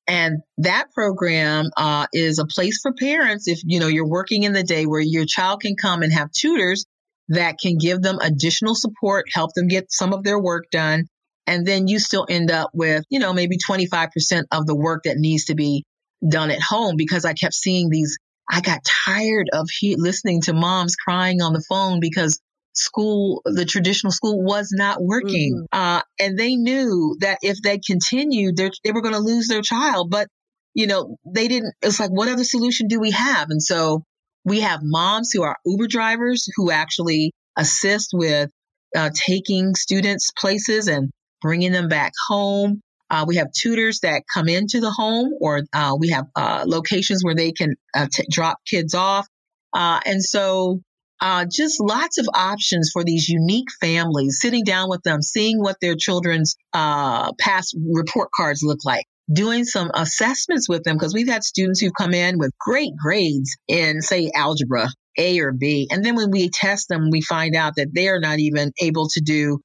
And 0.08 0.40
that 0.58 0.88
program 0.92 1.70
uh, 1.78 2.08
is 2.14 2.40
a 2.40 2.46
place 2.46 2.80
for 2.82 2.94
parents 2.94 3.48
if 3.48 3.62
you 3.64 3.80
know 3.80 3.88
you're 3.88 4.08
working 4.08 4.44
in 4.44 4.54
the 4.54 4.64
day 4.64 4.86
where 4.86 5.02
your 5.02 5.26
child 5.26 5.62
can 5.62 5.76
come 5.80 6.02
and 6.02 6.12
have 6.12 6.32
tutors 6.32 6.86
that 7.30 7.60
can 7.62 7.78
give 7.78 8.02
them 8.02 8.18
additional 8.20 8.74
support, 8.74 9.28
help 9.32 9.52
them 9.54 9.68
get 9.68 9.92
some 9.92 10.14
of 10.14 10.24
their 10.24 10.40
work 10.40 10.66
done, 10.72 11.06
and 11.50 11.66
then 11.66 11.88
you 11.88 11.98
still 11.98 12.28
end 12.30 12.52
up 12.52 12.70
with, 12.74 13.04
you 13.10 13.18
know, 13.18 13.34
maybe 13.34 13.58
25% 13.58 14.44
of 14.52 14.68
the 14.68 14.76
work 14.76 15.02
that 15.06 15.18
needs 15.18 15.46
to 15.46 15.56
be 15.56 15.84
done 16.26 16.52
at 16.52 16.62
home 16.62 16.96
because 16.96 17.26
I 17.26 17.34
kept 17.34 17.56
seeing 17.56 17.90
these. 17.90 18.20
I 18.48 18.62
got 18.62 18.82
tired 18.86 19.48
of 19.52 19.68
he- 19.70 19.96
listening 19.96 20.42
to 20.42 20.54
moms 20.54 20.96
crying 20.96 21.42
on 21.42 21.54
the 21.54 21.64
phone 21.68 22.00
because 22.00 22.40
school, 22.74 23.42
the 23.46 23.66
traditional 23.66 24.12
school 24.12 24.44
was 24.44 24.70
not 24.72 25.02
working. 25.02 25.66
Mm-hmm. 25.74 25.98
Uh, 25.98 26.02
and 26.20 26.38
they 26.38 26.56
knew 26.56 27.18
that 27.22 27.40
if 27.42 27.58
they 27.64 27.80
continued, 27.80 28.56
they 28.58 28.92
were 28.92 29.02
going 29.02 29.16
to 29.16 29.20
lose 29.20 29.48
their 29.48 29.64
child. 29.64 30.12
But, 30.12 30.28
you 30.76 30.86
know, 30.86 31.18
they 31.26 31.48
didn't, 31.48 31.74
it's 31.82 32.00
like, 32.00 32.12
what 32.12 32.30
other 32.30 32.44
solution 32.44 32.88
do 32.88 33.00
we 33.00 33.10
have? 33.10 33.50
And 33.50 33.62
so 33.62 34.04
we 34.46 34.60
have 34.60 34.82
moms 34.84 35.32
who 35.34 35.42
are 35.42 35.58
Uber 35.66 35.88
drivers 35.88 36.48
who 36.56 36.70
actually 36.70 37.32
assist 37.58 38.10
with 38.14 38.52
uh, 38.96 39.10
taking 39.16 39.74
students 39.74 40.32
places 40.38 40.88
and 40.88 41.10
bringing 41.42 41.72
them 41.72 41.88
back 41.88 42.14
home. 42.28 42.82
Uh, 43.12 43.26
we 43.28 43.38
have 43.38 43.52
tutors 43.52 44.02
that 44.02 44.22
come 44.32 44.48
into 44.48 44.80
the 44.80 44.92
home, 44.92 45.32
or 45.42 45.62
uh, 45.74 45.96
we 46.00 46.10
have 46.10 46.26
uh, 46.36 46.64
locations 46.68 47.24
where 47.24 47.34
they 47.34 47.52
can 47.52 47.74
uh, 47.96 48.06
t- 48.12 48.24
drop 48.30 48.58
kids 48.70 48.94
off. 48.94 49.28
Uh, 49.74 50.00
and 50.06 50.24
so, 50.24 50.80
uh, 51.20 51.46
just 51.52 51.82
lots 51.82 52.20
of 52.20 52.30
options 52.34 52.92
for 52.94 53.04
these 53.04 53.28
unique 53.28 53.68
families, 53.82 54.40
sitting 54.40 54.64
down 54.64 54.90
with 54.90 55.02
them, 55.02 55.22
seeing 55.22 55.60
what 55.60 55.78
their 55.82 55.96
children's 55.96 56.56
past 56.74 57.76
report 57.94 58.30
cards 58.36 58.62
look 58.62 58.80
like, 58.86 59.06
doing 59.34 59.66
some 59.66 59.90
assessments 59.96 60.70
with 60.70 60.84
them, 60.84 60.96
because 60.96 61.14
we've 61.14 61.28
had 61.28 61.44
students 61.44 61.80
who've 61.80 61.92
come 61.98 62.14
in 62.14 62.38
with 62.38 62.52
great 62.60 62.92
grades 62.96 63.58
in, 63.68 64.02
say, 64.02 64.32
algebra. 64.36 64.88
A 65.18 65.40
or 65.40 65.52
B. 65.52 65.90
And 65.92 66.06
then 66.06 66.16
when 66.16 66.32
we 66.32 66.50
test 66.50 66.88
them, 66.88 67.10
we 67.12 67.22
find 67.22 67.54
out 67.54 67.74
that 67.76 67.90
they 67.94 68.08
are 68.08 68.22
not 68.22 68.40
even 68.40 68.72
able 68.80 69.10
to 69.10 69.20
do 69.20 69.60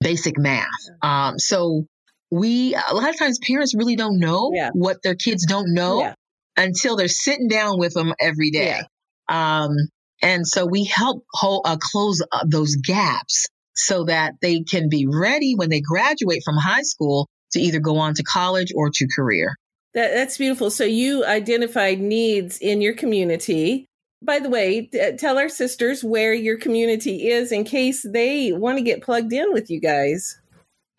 basic 0.00 0.38
math. 0.38 0.66
Um, 1.02 1.38
so 1.38 1.84
we, 2.30 2.74
a 2.74 2.94
lot 2.94 3.10
of 3.10 3.18
times 3.18 3.38
parents 3.38 3.74
really 3.74 3.96
don't 3.96 4.18
know 4.18 4.50
yeah. 4.54 4.70
what 4.72 5.02
their 5.02 5.14
kids 5.14 5.46
don't 5.46 5.72
know 5.72 6.00
yeah. 6.00 6.14
until 6.56 6.96
they're 6.96 7.08
sitting 7.08 7.48
down 7.48 7.78
with 7.78 7.94
them 7.94 8.12
every 8.20 8.50
day. 8.50 8.80
Yeah. 9.28 9.62
Um, 9.64 9.70
and 10.22 10.46
so 10.46 10.66
we 10.66 10.84
help 10.84 11.24
hold, 11.32 11.62
uh, 11.66 11.76
close 11.80 12.22
uh, 12.32 12.44
those 12.46 12.76
gaps 12.76 13.46
so 13.74 14.04
that 14.04 14.34
they 14.42 14.62
can 14.62 14.88
be 14.88 15.06
ready 15.06 15.54
when 15.54 15.70
they 15.70 15.80
graduate 15.80 16.42
from 16.44 16.56
high 16.56 16.82
school 16.82 17.28
to 17.52 17.60
either 17.60 17.78
go 17.78 17.98
on 17.98 18.14
to 18.14 18.22
college 18.22 18.72
or 18.74 18.90
to 18.90 19.06
career. 19.14 19.54
That, 19.94 20.12
that's 20.12 20.36
beautiful. 20.36 20.70
So 20.70 20.84
you 20.84 21.24
identified 21.24 22.00
needs 22.00 22.58
in 22.58 22.80
your 22.80 22.94
community 22.94 23.87
by 24.22 24.38
the 24.38 24.50
way, 24.50 24.86
t- 24.86 25.16
tell 25.16 25.38
our 25.38 25.48
sisters 25.48 26.02
where 26.02 26.34
your 26.34 26.58
community 26.58 27.28
is 27.28 27.52
in 27.52 27.64
case 27.64 28.04
they 28.08 28.52
want 28.52 28.78
to 28.78 28.84
get 28.84 29.02
plugged 29.02 29.32
in 29.32 29.52
with 29.52 29.70
you 29.70 29.80
guys. 29.80 30.38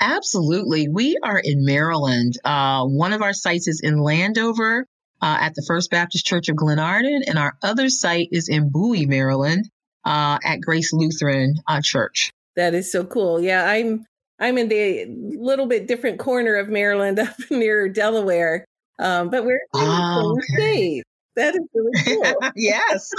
Absolutely. 0.01 0.87
We 0.87 1.17
are 1.21 1.39
in 1.39 1.65
Maryland. 1.65 2.35
Uh, 2.43 2.85
one 2.85 3.11
of 3.11 3.21
our 3.21 3.33
sites 3.33 3.67
is 3.67 3.81
in 3.81 4.01
Landover 4.01 4.85
uh, 5.21 5.37
at 5.41 5.55
the 5.55 5.63
First 5.67 5.91
Baptist 5.91 6.25
Church 6.25 6.47
of 6.47 6.55
Glenarden, 6.55 7.21
and 7.27 7.37
our 7.37 7.57
other 7.61 7.89
site 7.89 8.29
is 8.31 8.47
in 8.47 8.69
Bowie, 8.69 9.05
Maryland 9.05 9.69
uh, 10.05 10.37
at 10.43 10.61
Grace 10.61 10.93
Lutheran 10.93 11.55
uh, 11.67 11.81
Church. 11.83 12.31
That 12.55 12.73
is 12.73 12.91
so 12.91 13.03
cool. 13.03 13.41
Yeah, 13.41 13.65
I'm 13.65 14.05
I'm 14.39 14.57
in 14.57 14.69
the 14.69 15.05
little 15.37 15.65
bit 15.65 15.87
different 15.87 16.19
corner 16.19 16.55
of 16.55 16.69
Maryland 16.69 17.19
up 17.19 17.35
near 17.51 17.89
Delaware. 17.89 18.65
Um, 18.99 19.29
but 19.29 19.45
we're 19.45 19.61
in 19.73 19.79
the 19.79 19.85
oh, 19.85 20.37
okay. 20.55 21.03
That 21.39 21.55
is 21.55 21.61
really 21.73 21.91
cool. 22.03 22.51
yes. 22.55 23.11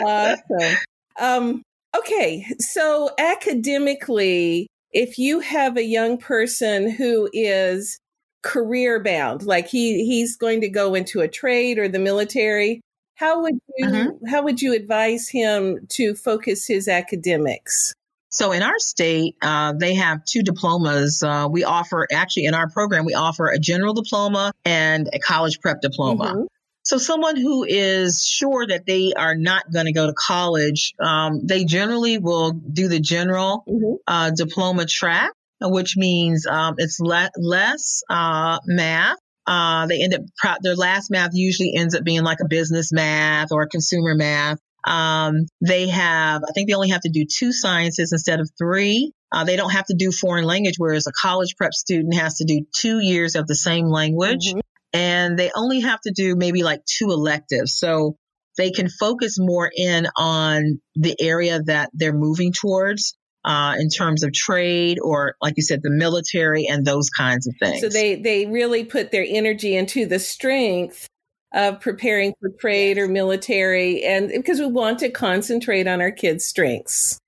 awesome. 0.04 0.76
Um, 1.18 1.62
okay. 1.96 2.46
So 2.58 3.10
academically, 3.18 4.68
if 4.92 5.18
you 5.18 5.40
have 5.40 5.76
a 5.76 5.84
young 5.84 6.16
person 6.16 6.88
who 6.88 7.28
is 7.32 7.98
career 8.42 9.02
bound, 9.02 9.42
like 9.42 9.66
he 9.66 10.04
he's 10.06 10.36
going 10.36 10.60
to 10.60 10.68
go 10.68 10.94
into 10.94 11.20
a 11.20 11.28
trade 11.28 11.78
or 11.78 11.88
the 11.88 11.98
military, 11.98 12.80
how 13.16 13.42
would 13.42 13.58
you 13.76 13.86
mm-hmm. 13.86 14.26
how 14.26 14.42
would 14.42 14.62
you 14.62 14.72
advise 14.72 15.28
him 15.28 15.86
to 15.90 16.14
focus 16.14 16.68
his 16.68 16.86
academics? 16.86 17.94
So 18.28 18.52
in 18.52 18.62
our 18.62 18.78
state, 18.78 19.34
uh, 19.42 19.72
they 19.76 19.94
have 19.94 20.24
two 20.24 20.42
diplomas. 20.44 21.20
Uh, 21.20 21.48
we 21.50 21.64
offer 21.64 22.06
actually 22.12 22.44
in 22.44 22.54
our 22.54 22.70
program 22.70 23.04
we 23.04 23.14
offer 23.14 23.48
a 23.48 23.58
general 23.58 23.92
diploma 23.92 24.52
and 24.64 25.08
a 25.12 25.18
college 25.18 25.58
prep 25.60 25.80
diploma. 25.80 26.26
Mm-hmm. 26.26 26.44
So, 26.82 26.98
someone 26.98 27.36
who 27.36 27.64
is 27.64 28.24
sure 28.24 28.66
that 28.66 28.86
they 28.86 29.12
are 29.16 29.34
not 29.34 29.70
going 29.72 29.86
to 29.86 29.92
go 29.92 30.06
to 30.06 30.14
college, 30.14 30.94
um, 30.98 31.40
they 31.44 31.64
generally 31.64 32.18
will 32.18 32.52
do 32.52 32.88
the 32.88 33.00
general 33.00 33.64
mm-hmm. 33.68 33.94
uh, 34.06 34.30
diploma 34.30 34.86
track, 34.86 35.32
which 35.60 35.96
means 35.96 36.46
um, 36.46 36.74
it's 36.78 36.98
le- 37.00 37.30
less 37.36 38.02
uh, 38.08 38.58
math. 38.66 39.18
Uh, 39.46 39.86
they 39.86 40.02
end 40.02 40.14
up, 40.14 40.20
pro- 40.36 40.54
their 40.62 40.76
last 40.76 41.10
math 41.10 41.30
usually 41.34 41.74
ends 41.74 41.94
up 41.94 42.04
being 42.04 42.22
like 42.22 42.38
a 42.42 42.48
business 42.48 42.92
math 42.92 43.52
or 43.52 43.62
a 43.62 43.68
consumer 43.68 44.14
math. 44.14 44.58
Um, 44.86 45.46
they 45.60 45.88
have, 45.88 46.42
I 46.48 46.52
think 46.52 46.68
they 46.68 46.74
only 46.74 46.90
have 46.90 47.02
to 47.02 47.10
do 47.10 47.26
two 47.26 47.52
sciences 47.52 48.12
instead 48.12 48.40
of 48.40 48.50
three. 48.56 49.12
Uh, 49.32 49.44
they 49.44 49.56
don't 49.56 49.70
have 49.70 49.86
to 49.86 49.94
do 49.94 50.10
foreign 50.10 50.44
language, 50.44 50.76
whereas 50.78 51.06
a 51.06 51.12
college 51.12 51.56
prep 51.56 51.72
student 51.72 52.14
has 52.14 52.36
to 52.36 52.44
do 52.44 52.66
two 52.74 52.98
years 52.98 53.34
of 53.34 53.46
the 53.46 53.54
same 53.54 53.88
language. 53.88 54.48
Mm-hmm. 54.48 54.60
And 54.92 55.38
they 55.38 55.50
only 55.54 55.80
have 55.80 56.00
to 56.02 56.12
do 56.12 56.34
maybe 56.36 56.62
like 56.62 56.84
two 56.84 57.10
electives. 57.10 57.78
So 57.78 58.16
they 58.58 58.70
can 58.70 58.88
focus 58.88 59.38
more 59.38 59.70
in 59.74 60.06
on 60.16 60.80
the 60.94 61.16
area 61.20 61.62
that 61.62 61.90
they're 61.94 62.12
moving 62.12 62.52
towards 62.52 63.14
uh, 63.44 63.74
in 63.78 63.88
terms 63.88 64.22
of 64.22 64.32
trade 64.32 64.98
or, 65.02 65.34
like 65.40 65.54
you 65.56 65.62
said, 65.62 65.80
the 65.82 65.90
military 65.90 66.66
and 66.66 66.84
those 66.84 67.08
kinds 67.10 67.46
of 67.46 67.54
things. 67.60 67.80
So 67.80 67.88
they 67.88 68.16
they 68.16 68.46
really 68.46 68.84
put 68.84 69.10
their 69.10 69.24
energy 69.26 69.76
into 69.76 70.06
the 70.06 70.18
strength 70.18 71.06
of 71.52 71.80
preparing 71.80 72.34
for 72.38 72.50
trade 72.60 72.98
or 72.98 73.08
military, 73.08 74.04
and 74.04 74.28
because 74.28 74.60
we 74.60 74.66
want 74.66 74.98
to 75.00 75.10
concentrate 75.10 75.86
on 75.86 76.00
our 76.00 76.12
kids' 76.12 76.44
strengths. 76.44 77.18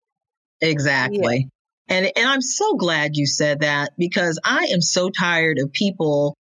Exactly. 0.61 1.49
Yeah. 1.89 1.97
And 1.97 2.13
and 2.15 2.29
I'm 2.29 2.43
so 2.43 2.75
glad 2.75 3.13
you 3.15 3.27
said 3.27 3.61
that 3.61 3.93
because 3.99 4.39
I 4.45 4.67
am 4.73 4.81
so 4.81 5.11
tired 5.11 5.59
of 5.59 5.73
people 5.73 6.37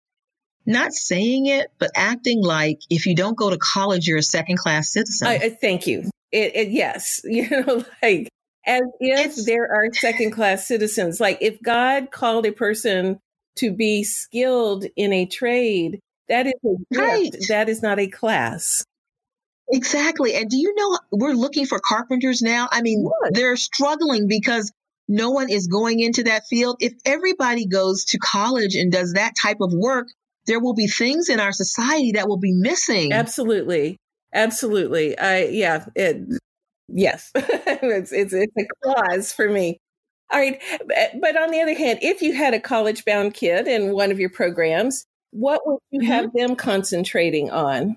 not 0.66 0.92
saying 0.92 1.46
it, 1.46 1.70
but 1.78 1.90
acting 1.94 2.42
like 2.42 2.80
if 2.90 3.06
you 3.06 3.14
don't 3.14 3.36
go 3.36 3.50
to 3.50 3.58
college, 3.58 4.06
you're 4.06 4.18
a 4.18 4.22
second 4.22 4.58
class 4.58 4.92
citizen. 4.92 5.28
I, 5.28 5.34
I 5.34 5.48
thank 5.50 5.86
you. 5.86 6.10
It, 6.30 6.56
it, 6.56 6.68
yes, 6.70 7.20
you 7.24 7.48
know, 7.50 7.84
like 8.02 8.28
as 8.66 8.82
if 9.00 9.26
it's, 9.26 9.46
there 9.46 9.64
are 9.64 9.92
second 9.92 10.32
class 10.32 10.66
citizens. 10.66 11.20
Like 11.20 11.38
if 11.40 11.60
God 11.62 12.10
called 12.10 12.46
a 12.46 12.52
person 12.52 13.18
to 13.56 13.72
be 13.72 14.04
skilled 14.04 14.86
in 14.96 15.12
a 15.12 15.26
trade, 15.26 16.00
that 16.28 16.46
is 16.46 16.54
a 16.64 16.76
gift. 16.90 17.02
Right. 17.02 17.36
That 17.48 17.68
is 17.68 17.82
not 17.82 17.98
a 17.98 18.06
class. 18.06 18.84
Exactly. 19.68 20.34
And 20.34 20.50
do 20.50 20.56
you 20.56 20.74
know 20.74 20.98
we're 21.10 21.32
looking 21.32 21.66
for 21.66 21.80
carpenters 21.80 22.42
now? 22.42 22.68
I 22.70 22.82
mean, 22.82 23.02
what? 23.02 23.34
they're 23.34 23.56
struggling 23.56 24.28
because 24.28 24.70
no 25.08 25.30
one 25.30 25.50
is 25.50 25.66
going 25.66 26.00
into 26.00 26.24
that 26.24 26.46
field. 26.48 26.76
If 26.80 26.94
everybody 27.04 27.66
goes 27.66 28.04
to 28.06 28.18
college 28.18 28.74
and 28.74 28.92
does 28.92 29.14
that 29.14 29.34
type 29.40 29.58
of 29.60 29.72
work, 29.72 30.08
there 30.46 30.60
will 30.60 30.74
be 30.74 30.86
things 30.86 31.28
in 31.28 31.40
our 31.40 31.52
society 31.52 32.12
that 32.12 32.28
will 32.28 32.38
be 32.38 32.52
missing. 32.52 33.12
Absolutely. 33.12 33.96
Absolutely. 34.34 35.18
I 35.18 35.44
yeah, 35.44 35.84
it, 35.94 36.38
yes. 36.88 37.30
it's, 37.34 38.12
it's 38.12 38.32
it's 38.32 38.52
a 38.58 38.66
clause 38.82 39.32
for 39.32 39.48
me. 39.48 39.78
All 40.32 40.40
right. 40.40 40.60
But 41.20 41.36
on 41.36 41.50
the 41.50 41.60
other 41.60 41.74
hand, 41.74 41.98
if 42.02 42.22
you 42.22 42.32
had 42.32 42.54
a 42.54 42.60
college 42.60 43.04
bound 43.04 43.34
kid 43.34 43.68
in 43.68 43.92
one 43.92 44.10
of 44.10 44.18
your 44.18 44.30
programs, 44.30 45.04
what 45.30 45.60
would 45.66 45.78
you 45.90 46.00
mm-hmm. 46.00 46.10
have 46.10 46.32
them 46.32 46.56
concentrating 46.56 47.50
on? 47.50 47.96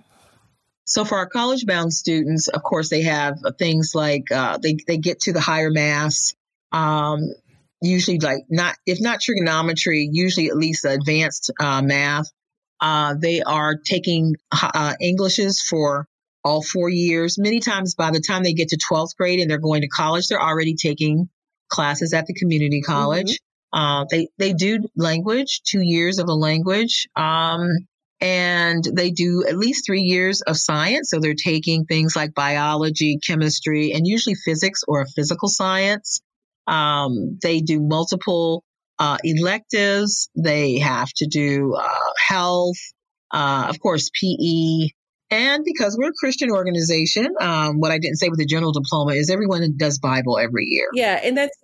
So 0.85 1.05
for 1.05 1.17
our 1.17 1.27
college 1.27 1.65
bound 1.65 1.93
students, 1.93 2.47
of 2.47 2.61
course, 2.61 2.89
they 2.89 3.03
have 3.03 3.39
things 3.57 3.93
like 3.95 4.31
uh, 4.31 4.57
they, 4.57 4.77
they 4.85 4.97
get 4.97 5.21
to 5.21 5.33
the 5.33 5.39
higher 5.39 5.71
mass. 5.71 6.35
um, 6.71 7.31
usually 7.85 8.19
like 8.19 8.43
not, 8.49 8.75
if 8.85 8.99
not 9.01 9.21
trigonometry, 9.21 10.09
usually 10.11 10.47
at 10.47 10.55
least 10.55 10.85
advanced 10.85 11.51
uh, 11.59 11.81
math. 11.81 12.27
Uh, 12.81 13.15
they 13.19 13.41
are 13.41 13.75
taking 13.83 14.35
uh, 14.51 14.93
Englishes 15.01 15.61
for 15.61 16.07
all 16.43 16.61
four 16.61 16.89
years. 16.89 17.37
Many 17.39 17.59
times 17.59 17.95
by 17.95 18.11
the 18.11 18.19
time 18.19 18.43
they 18.43 18.53
get 18.53 18.69
to 18.69 18.77
12th 18.77 19.15
grade 19.17 19.39
and 19.39 19.49
they're 19.49 19.57
going 19.57 19.81
to 19.81 19.87
college, 19.87 20.27
they're 20.27 20.41
already 20.41 20.75
taking 20.75 21.29
classes 21.69 22.13
at 22.13 22.27
the 22.27 22.33
community 22.33 22.81
college. 22.81 23.39
Mm-hmm. 23.73 23.79
Uh, 23.79 24.05
they, 24.09 24.27
they 24.37 24.53
do 24.53 24.79
language, 24.95 25.61
two 25.65 25.81
years 25.81 26.19
of 26.19 26.27
a 26.29 26.33
language. 26.33 27.07
Um, 27.15 27.69
and 28.21 28.83
they 28.83 29.11
do 29.11 29.45
at 29.47 29.57
least 29.57 29.85
three 29.85 30.01
years 30.01 30.41
of 30.41 30.57
science. 30.57 31.09
So 31.09 31.19
they're 31.19 31.33
taking 31.33 31.85
things 31.85 32.15
like 32.15 32.33
biology, 32.33 33.19
chemistry, 33.25 33.91
and 33.91 34.07
usually 34.07 34.35
physics 34.35 34.83
or 34.87 35.01
a 35.01 35.07
physical 35.07 35.49
science. 35.49 36.21
Um, 36.67 37.37
they 37.41 37.61
do 37.61 37.79
multiple 37.81 38.63
uh, 38.99 39.17
electives. 39.23 40.29
They 40.35 40.79
have 40.79 41.09
to 41.17 41.27
do 41.27 41.75
uh, 41.75 42.11
health, 42.17 42.77
uh, 43.31 43.67
of 43.69 43.79
course, 43.79 44.09
PE. 44.19 44.89
And 45.31 45.65
because 45.65 45.97
we're 45.97 46.09
a 46.09 46.13
Christian 46.19 46.51
organization, 46.51 47.27
um, 47.41 47.79
what 47.79 47.91
I 47.91 47.97
didn't 47.97 48.17
say 48.17 48.29
with 48.29 48.39
the 48.39 48.45
general 48.45 48.71
diploma 48.71 49.13
is 49.13 49.29
everyone 49.29 49.73
does 49.75 49.99
Bible 49.99 50.37
every 50.37 50.65
year. 50.65 50.87
Yeah, 50.93 51.19
and 51.23 51.37
that's 51.37 51.57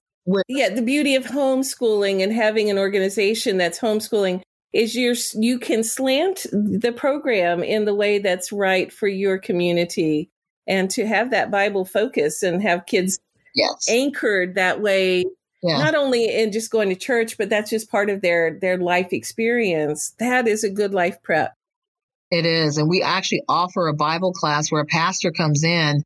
yeah 0.47 0.69
the 0.69 0.83
beauty 0.83 1.15
of 1.15 1.25
homeschooling 1.25 2.21
and 2.21 2.31
having 2.31 2.69
an 2.69 2.77
organization 2.77 3.57
that's 3.57 3.79
homeschooling 3.79 4.41
is 4.73 4.95
you 4.95 5.15
you 5.35 5.59
can 5.59 5.83
slant 5.83 6.45
the 6.51 6.93
program 6.95 7.63
in 7.63 7.85
the 7.85 7.95
way 7.95 8.19
that's 8.19 8.51
right 8.51 8.91
for 8.91 9.07
your 9.07 9.37
community 9.37 10.29
and 10.67 10.89
to 10.91 11.05
have 11.05 11.31
that 11.31 11.51
Bible 11.51 11.85
focus 11.85 12.43
and 12.43 12.61
have 12.61 12.85
kids 12.85 13.19
yes. 13.55 13.87
anchored 13.89 14.55
that 14.55 14.81
way 14.81 15.25
yeah. 15.61 15.77
not 15.77 15.95
only 15.95 16.25
in 16.25 16.51
just 16.51 16.71
going 16.71 16.89
to 16.89 16.95
church, 16.95 17.37
but 17.37 17.49
that's 17.49 17.69
just 17.69 17.91
part 17.91 18.09
of 18.09 18.21
their 18.21 18.57
their 18.59 18.77
life 18.77 19.13
experience. 19.13 20.13
That 20.19 20.47
is 20.47 20.63
a 20.63 20.69
good 20.69 20.93
life 20.93 21.21
prep. 21.23 21.53
It 22.29 22.45
is, 22.45 22.77
and 22.77 22.89
we 22.89 23.01
actually 23.01 23.43
offer 23.47 23.87
a 23.87 23.93
Bible 23.93 24.33
class 24.33 24.71
where 24.71 24.81
a 24.81 24.85
pastor 24.85 25.31
comes 25.31 25.63
in 25.63 26.03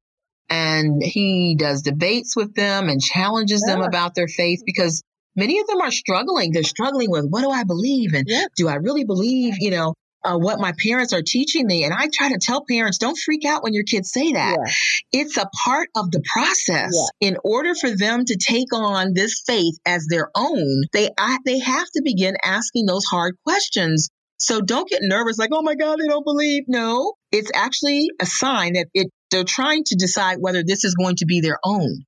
and 0.50 1.02
he 1.02 1.56
does 1.58 1.82
debates 1.82 2.36
with 2.36 2.54
them 2.56 2.90
and 2.90 3.02
challenges 3.02 3.64
yeah. 3.66 3.76
them 3.76 3.84
about 3.84 4.16
their 4.16 4.28
faith 4.28 4.62
because 4.66 5.04
many 5.36 5.60
of 5.60 5.68
them 5.68 5.82
are 5.82 5.92
struggling. 5.92 6.52
They're 6.52 6.64
struggling 6.64 7.10
with 7.10 7.26
what 7.30 7.42
do 7.42 7.50
I 7.50 7.64
believe 7.64 8.14
and 8.14 8.26
yeah. 8.28 8.46
do 8.58 8.68
I 8.68 8.76
really 8.76 9.06
believe, 9.06 9.56
you 9.60 9.72
know, 9.72 9.94
uh, 10.26 10.38
what 10.38 10.60
my 10.60 10.74
parents 10.84 11.14
are 11.14 11.22
teaching 11.22 11.68
me. 11.68 11.84
And 11.84 11.94
I 11.94 12.10
try 12.12 12.30
to 12.30 12.40
tell 12.40 12.66
parents, 12.68 12.98
don't 12.98 13.18
freak 13.18 13.46
out 13.46 13.64
when 13.64 13.74
your 13.74 13.84
kids 13.84 14.12
say 14.12 14.34
that. 14.34 14.58
Yeah. 14.60 15.22
It's 15.22 15.38
a 15.38 15.50
part 15.64 15.90
of 15.96 16.12
the 16.12 16.24
process. 16.32 16.92
Yeah. 17.22 17.30
In 17.30 17.38
order 17.44 17.76
for 17.76 17.96
them 17.96 18.26
to 18.26 18.38
take 18.38 18.74
on 18.74 19.14
this 19.14 19.42
faith 19.46 19.76
as 19.86 20.08
their 20.10 20.30
own, 20.36 20.84
they 20.94 21.10
I, 21.18 21.38
they 21.46 21.60
have 21.60 21.88
to 21.96 22.02
begin 22.04 22.36
asking 22.44 22.86
those 22.86 23.06
hard 23.06 23.36
questions. 23.46 24.10
So 24.38 24.60
don't 24.60 24.90
get 24.90 25.00
nervous, 25.02 25.38
like, 25.38 25.52
oh 25.54 25.62
my 25.62 25.76
God, 25.76 25.98
they 26.00 26.08
don't 26.08 26.26
believe. 26.26 26.64
No, 26.68 27.14
it's 27.32 27.52
actually 27.56 28.10
a 28.22 28.26
sign 28.26 28.74
that 28.74 28.88
it 28.94 29.08
they're 29.32 29.44
trying 29.44 29.84
to 29.86 29.96
decide 29.96 30.38
whether 30.40 30.64
this 30.64 30.84
is 30.84 30.96
going 30.96 31.16
to 31.18 31.26
be 31.26 31.42
their 31.42 31.60
own. 31.64 32.04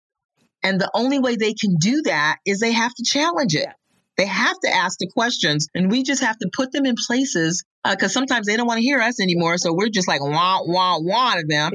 And 0.64 0.80
the 0.80 0.92
only 0.94 1.20
way 1.20 1.36
they 1.36 1.54
can 1.54 1.76
do 1.80 2.02
that 2.04 2.38
is 2.46 2.60
they 2.60 2.72
have 2.74 2.94
to 2.94 3.04
challenge 3.04 3.56
it. 3.56 3.70
They 4.18 4.26
have 4.26 4.60
to 4.64 4.74
ask 4.74 4.98
the 4.98 5.08
questions, 5.08 5.68
and 5.76 5.92
we 5.92 6.04
just 6.04 6.24
have 6.24 6.38
to 6.40 6.50
put 6.52 6.72
them 6.72 6.86
in 6.86 6.96
places 6.96 7.64
because 7.84 8.12
uh, 8.12 8.14
sometimes 8.14 8.48
they 8.48 8.58
don't 8.58 8.68
want 8.68 8.80
to 8.80 8.84
hear 8.84 9.00
us 9.00 9.22
anymore. 9.22 9.58
So 9.58 9.74
we're 9.74 9.90
just 9.90 10.08
like 10.08 10.22
wah 10.22 10.62
wah 10.64 10.98
wah 11.00 11.36
to 11.36 11.46
them. 11.48 11.72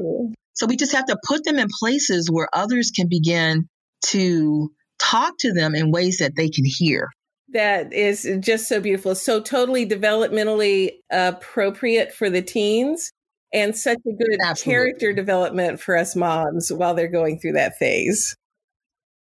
So 0.53 0.67
we 0.67 0.75
just 0.75 0.91
have 0.93 1.05
to 1.05 1.17
put 1.27 1.45
them 1.45 1.57
in 1.57 1.67
places 1.79 2.29
where 2.29 2.47
others 2.53 2.91
can 2.91 3.07
begin 3.09 3.67
to 4.07 4.71
talk 4.99 5.33
to 5.39 5.53
them 5.53 5.73
in 5.73 5.91
ways 5.91 6.17
that 6.17 6.33
they 6.35 6.49
can 6.49 6.65
hear. 6.65 7.09
That 7.49 7.93
is 7.93 8.27
just 8.39 8.67
so 8.67 8.79
beautiful. 8.79 9.15
So 9.15 9.39
totally 9.39 9.87
developmentally 9.87 10.91
appropriate 11.11 12.13
for 12.13 12.29
the 12.29 12.41
teens 12.41 13.11
and 13.53 13.75
such 13.75 13.99
a 14.07 14.11
good 14.11 14.39
Absolutely. 14.41 14.73
character 14.73 15.13
development 15.13 15.79
for 15.79 15.95
us 15.95 16.15
moms 16.15 16.71
while 16.71 16.95
they're 16.95 17.07
going 17.07 17.39
through 17.39 17.53
that 17.53 17.77
phase. 17.77 18.35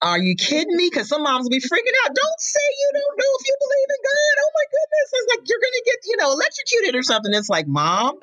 Are 0.02 0.20
you 0.20 0.36
kidding 0.36 0.76
me? 0.76 0.90
Because 0.90 1.10
some 1.10 1.24
moms 1.24 1.44
will 1.44 1.50
be 1.50 1.60
freaking 1.60 1.98
out. 2.06 2.16
Don't 2.16 2.40
say 2.40 2.60
you 2.80 2.92
don't 2.94 3.18
know 3.18 3.32
if 3.40 3.48
you 3.48 3.56
believe 3.60 3.90
in 3.90 4.02
God. 4.04 4.36
Oh 4.40 4.52
my 4.56 4.66
goodness. 4.72 5.12
It's 5.14 5.30
like 5.36 5.50
you're 5.50 5.60
going 5.60 5.74
to 5.74 5.84
get, 5.86 5.98
you 6.06 6.18
know, 6.18 6.32
electrocuted 6.32 6.96
or 6.96 7.04
something. 7.04 7.34
It's 7.34 7.50
like, 7.50 7.68
mom, 7.68 8.20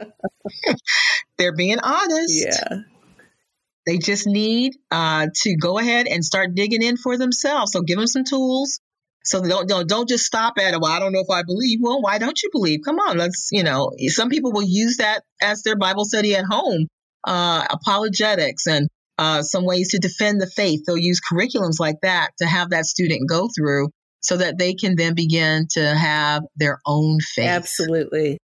they're 1.39 1.55
being 1.55 1.79
honest. 1.81 2.47
Yeah. 2.47 2.79
They 3.87 3.99
just 3.99 4.27
need 4.27 4.75
uh, 4.91 5.29
to 5.33 5.57
go 5.57 5.79
ahead 5.79 6.07
and 6.09 6.25
start 6.25 6.55
digging 6.55 6.83
in 6.83 6.97
for 6.97 7.17
themselves. 7.19 7.73
So 7.73 7.83
give 7.83 7.99
them 7.99 8.07
some 8.07 8.25
tools. 8.25 8.81
So 9.23 9.43
don't, 9.43 9.69
don't 9.69 9.89
don't 9.89 10.09
just 10.09 10.25
stop 10.25 10.55
at 10.59 10.73
it. 10.75 10.81
Well, 10.81 10.91
I 10.91 11.01
don't 11.01 11.13
know 11.13 11.21
if 11.21 11.31
I 11.31 11.43
believe. 11.43 11.81
Well, 11.83 12.01
why 12.01 12.19
don't 12.19 12.41
you 12.41 12.49
believe? 12.53 12.81
Come 12.85 13.01
on, 13.01 13.19
let's 13.19 13.49
you 13.51 13.65
know. 13.65 13.91
Some 14.07 14.29
people 14.29 14.53
will 14.53 14.63
use 14.63 14.99
that 14.99 15.25
as 15.43 15.63
their 15.63 15.77
Bible 15.77 16.05
study 16.05 16.37
at 16.37 16.45
home, 16.49 16.87
uh, 17.25 17.67
apologetics 17.69 18.67
and 18.69 18.89
uh, 19.19 19.43
some 19.43 19.65
ways 19.65 19.91
to 19.91 19.99
defend 19.99 20.41
the 20.41 20.47
faith. 20.47 20.83
They'll 20.87 20.99
use 20.99 21.21
curriculums 21.21 21.79
like 21.79 21.97
that 22.03 22.31
to 22.39 22.47
have 22.47 22.71
that 22.71 22.87
student 22.87 23.29
go 23.29 23.49
through 23.57 23.91
so 24.21 24.37
that 24.37 24.59
they 24.59 24.75
can 24.75 24.97
then 24.97 25.15
begin 25.15 25.67
to 25.73 25.95
have 25.95 26.43
their 26.57 26.81
own 26.87 27.19
faith. 27.21 27.47
Absolutely. 27.47 28.39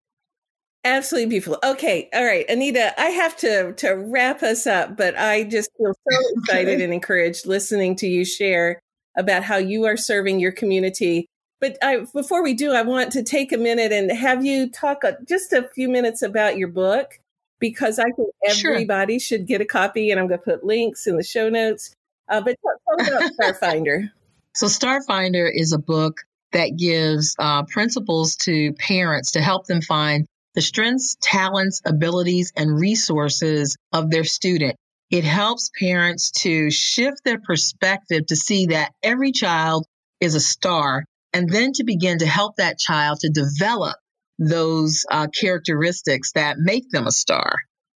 Absolutely 0.85 1.31
beautiful. 1.31 1.59
Okay, 1.63 2.09
all 2.13 2.25
right, 2.25 2.45
Anita, 2.49 3.01
I 3.01 3.11
have 3.11 3.37
to 3.39 3.73
to 3.75 3.91
wrap 3.91 4.43
us 4.43 4.67
up, 4.67 4.97
but 4.97 5.17
I 5.17 5.45
just 5.45 5.71
feel 5.77 5.93
so 5.93 6.19
excited 6.39 6.81
and 6.81 6.93
encouraged 6.93 7.47
listening 7.47 7.95
to 7.97 8.09
you 8.09 8.25
share 8.25 8.81
about 9.17 9.45
how 9.45 9.59
you 9.59 9.85
are 9.85 9.97
serving 9.97 10.41
your 10.41 10.51
community. 10.51 11.27
But 11.61 11.79
I, 11.81 12.07
before 12.13 12.43
we 12.43 12.55
do, 12.55 12.73
I 12.73 12.83
want 12.83 13.13
to 13.13 13.23
take 13.23 13.53
a 13.53 13.59
minute 13.59 13.93
and 13.93 14.11
have 14.11 14.45
you 14.45 14.69
talk 14.69 15.03
just 15.29 15.53
a 15.53 15.69
few 15.73 15.89
minutes 15.89 16.21
about 16.21 16.57
your 16.57 16.67
book 16.67 17.21
because 17.63 18.01
I 18.01 18.11
think 18.11 18.29
everybody 18.45 19.21
sure. 19.21 19.39
should 19.39 19.47
get 19.47 19.61
a 19.61 19.65
copy, 19.65 20.11
and 20.11 20.19
I'm 20.19 20.27
going 20.27 20.41
to 20.41 20.45
put 20.45 20.65
links 20.65 21.07
in 21.07 21.17
the 21.17 21.23
show 21.23 21.49
notes. 21.49 21.95
Uh, 22.29 22.41
but 22.41 22.57
tell, 22.61 22.99
tell 22.99 23.17
about 23.17 23.33
Starfinder. 23.33 24.11
So, 24.55 24.67
Starfinder 24.67 25.49
is 25.51 25.73
a 25.73 25.79
book 25.79 26.19
that 26.53 26.77
gives 26.77 27.35
uh, 27.39 27.63
principles 27.63 28.37
to 28.43 28.75
parents 28.75 29.33
to 29.33 29.41
help 29.41 29.67
them 29.67 29.81
find 29.81 30.27
the 30.55 30.61
strengths, 30.61 31.17
talents, 31.23 31.81
abilities, 31.87 32.53
and 32.55 32.79
resources 32.79 33.79
of 33.95 34.11
their 34.11 34.25
student. 34.25 34.77
it 35.11 35.25
helps 35.25 35.71
parents 35.81 36.33
to 36.43 36.71
shift 36.71 37.25
their 37.25 37.41
perspective 37.41 38.27
to 38.27 38.37
see 38.37 38.67
that 38.67 38.93
every 39.03 39.33
child 39.33 39.87
is 40.21 40.35
a 40.35 40.41
star 40.41 41.07
and 41.33 41.49
then 41.49 41.73
to 41.73 41.85
begin 41.85 42.19
to 42.19 42.27
help 42.27 42.57
that 42.57 42.79
child 42.79 43.21
to 43.21 43.31
develop 43.31 43.97
those 44.39 45.05
uh, 45.11 45.27
characteristics 45.29 46.33
that 46.33 46.57
make 46.59 46.91
them 46.91 47.07
a 47.07 47.13
star. 47.13 47.55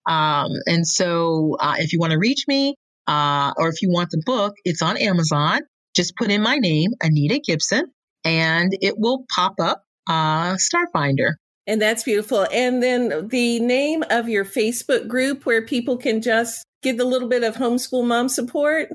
Um, 0.07 0.51
and 0.66 0.87
so 0.87 1.57
uh, 1.59 1.77
if 1.79 1.92
you 1.92 1.99
want 1.99 2.12
to 2.12 2.18
reach 2.18 2.44
me 2.47 2.77
uh, 3.07 3.53
or 3.57 3.68
if 3.68 3.83
you 3.83 3.90
want 3.90 4.11
the 4.11 4.23
book, 4.25 4.55
it's 4.64 4.83
on 4.83 4.97
Amazon. 4.97 5.61
Just 5.94 6.16
put 6.16 6.31
in 6.31 6.42
my 6.42 6.57
name, 6.57 6.90
Anita 7.03 7.40
Gibson, 7.44 7.85
and 8.25 8.73
it 8.81 8.94
will 8.99 9.25
pop 9.35 9.55
up 9.61 9.83
uh, 10.09 10.57
Starfinder. 10.57 11.35
And 11.66 11.81
that's 11.81 12.03
beautiful. 12.03 12.47
And 12.53 12.83
then 12.83 13.29
the 13.29 13.61
name 13.61 14.05
of 14.11 14.29
your 14.29 14.44
Facebook 14.44 15.09
group 15.09 15.47
where 15.47 15.64
people 15.64 15.97
can 15.97 16.20
just 16.20 16.64
get 16.83 17.01
a 17.01 17.05
little 17.05 17.29
bit 17.29 17.42
of 17.42 17.57
homeschool 17.57 18.07
mom 18.07 18.29
support? 18.29 18.90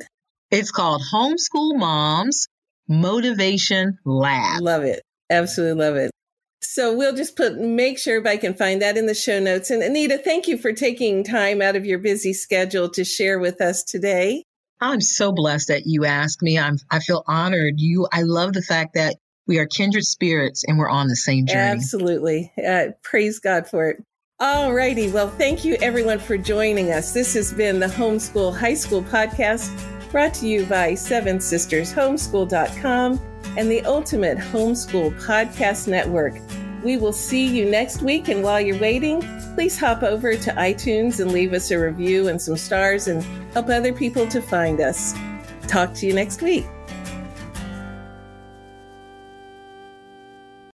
It's 0.51 0.71
called 0.71 1.01
Homeschool 1.13 1.77
Moms 1.77 2.47
Motivation 2.87 3.97
Lab. 4.05 4.61
Love 4.61 4.83
it. 4.83 5.01
Absolutely 5.29 5.83
love 5.83 5.95
it. 5.95 6.11
So 6.61 6.95
we'll 6.95 7.15
just 7.15 7.35
put 7.35 7.57
make 7.57 7.97
sure 7.97 8.17
everybody 8.17 8.37
can 8.37 8.53
find 8.53 8.81
that 8.81 8.97
in 8.97 9.05
the 9.05 9.13
show 9.13 9.39
notes. 9.39 9.69
And 9.69 9.81
Anita, 9.81 10.17
thank 10.17 10.47
you 10.47 10.57
for 10.57 10.73
taking 10.73 11.23
time 11.23 11.61
out 11.61 11.75
of 11.75 11.85
your 11.85 11.99
busy 11.99 12.33
schedule 12.33 12.89
to 12.89 13.03
share 13.03 13.39
with 13.39 13.61
us 13.61 13.83
today. 13.83 14.43
I'm 14.81 15.01
so 15.01 15.31
blessed 15.31 15.69
that 15.69 15.85
you 15.85 16.05
asked 16.05 16.41
me. 16.41 16.57
I'm 16.57 16.77
I 16.89 16.99
feel 16.99 17.23
honored. 17.27 17.75
You 17.77 18.07
I 18.11 18.21
love 18.23 18.53
the 18.53 18.61
fact 18.61 18.93
that 18.95 19.17
we 19.47 19.57
are 19.57 19.65
kindred 19.65 20.05
spirits 20.05 20.63
and 20.65 20.77
we're 20.77 20.89
on 20.89 21.07
the 21.07 21.15
same 21.15 21.47
journey. 21.47 21.59
Absolutely. 21.59 22.51
Uh, 22.65 22.89
praise 23.03 23.39
God 23.39 23.67
for 23.67 23.89
it. 23.89 24.03
All 24.39 24.73
righty. 24.73 25.11
Well, 25.11 25.29
thank 25.29 25.65
you 25.65 25.75
everyone 25.81 26.19
for 26.19 26.37
joining 26.37 26.91
us. 26.91 27.13
This 27.13 27.33
has 27.33 27.51
been 27.51 27.79
the 27.79 27.87
Homeschool 27.87 28.55
High 28.55 28.75
School 28.75 29.03
podcast 29.03 29.69
brought 30.11 30.33
to 30.35 30.47
you 30.47 30.65
by 30.65 30.93
Seven 30.93 31.41
Sisters 31.41 31.93
Homeschool.com 31.93 33.19
and 33.57 33.69
the 33.69 33.81
Ultimate 33.81 34.37
Homeschool 34.37 35.19
Podcast 35.21 35.87
Network. 35.87 36.35
We 36.83 36.97
will 36.97 37.13
see 37.13 37.45
you 37.45 37.69
next 37.69 38.01
week. 38.01 38.29
And 38.29 38.43
while 38.43 38.61
you're 38.61 38.79
waiting, 38.79 39.21
please 39.55 39.77
hop 39.77 40.03
over 40.03 40.35
to 40.35 40.51
iTunes 40.51 41.19
and 41.19 41.31
leave 41.31 41.53
us 41.53 41.71
a 41.71 41.79
review 41.79 42.29
and 42.29 42.41
some 42.41 42.57
stars 42.57 43.07
and 43.07 43.23
help 43.53 43.69
other 43.69 43.93
people 43.93 44.27
to 44.27 44.41
find 44.41 44.79
us. 44.79 45.13
Talk 45.67 45.93
to 45.95 46.07
you 46.07 46.13
next 46.13 46.41
week. 46.41 46.65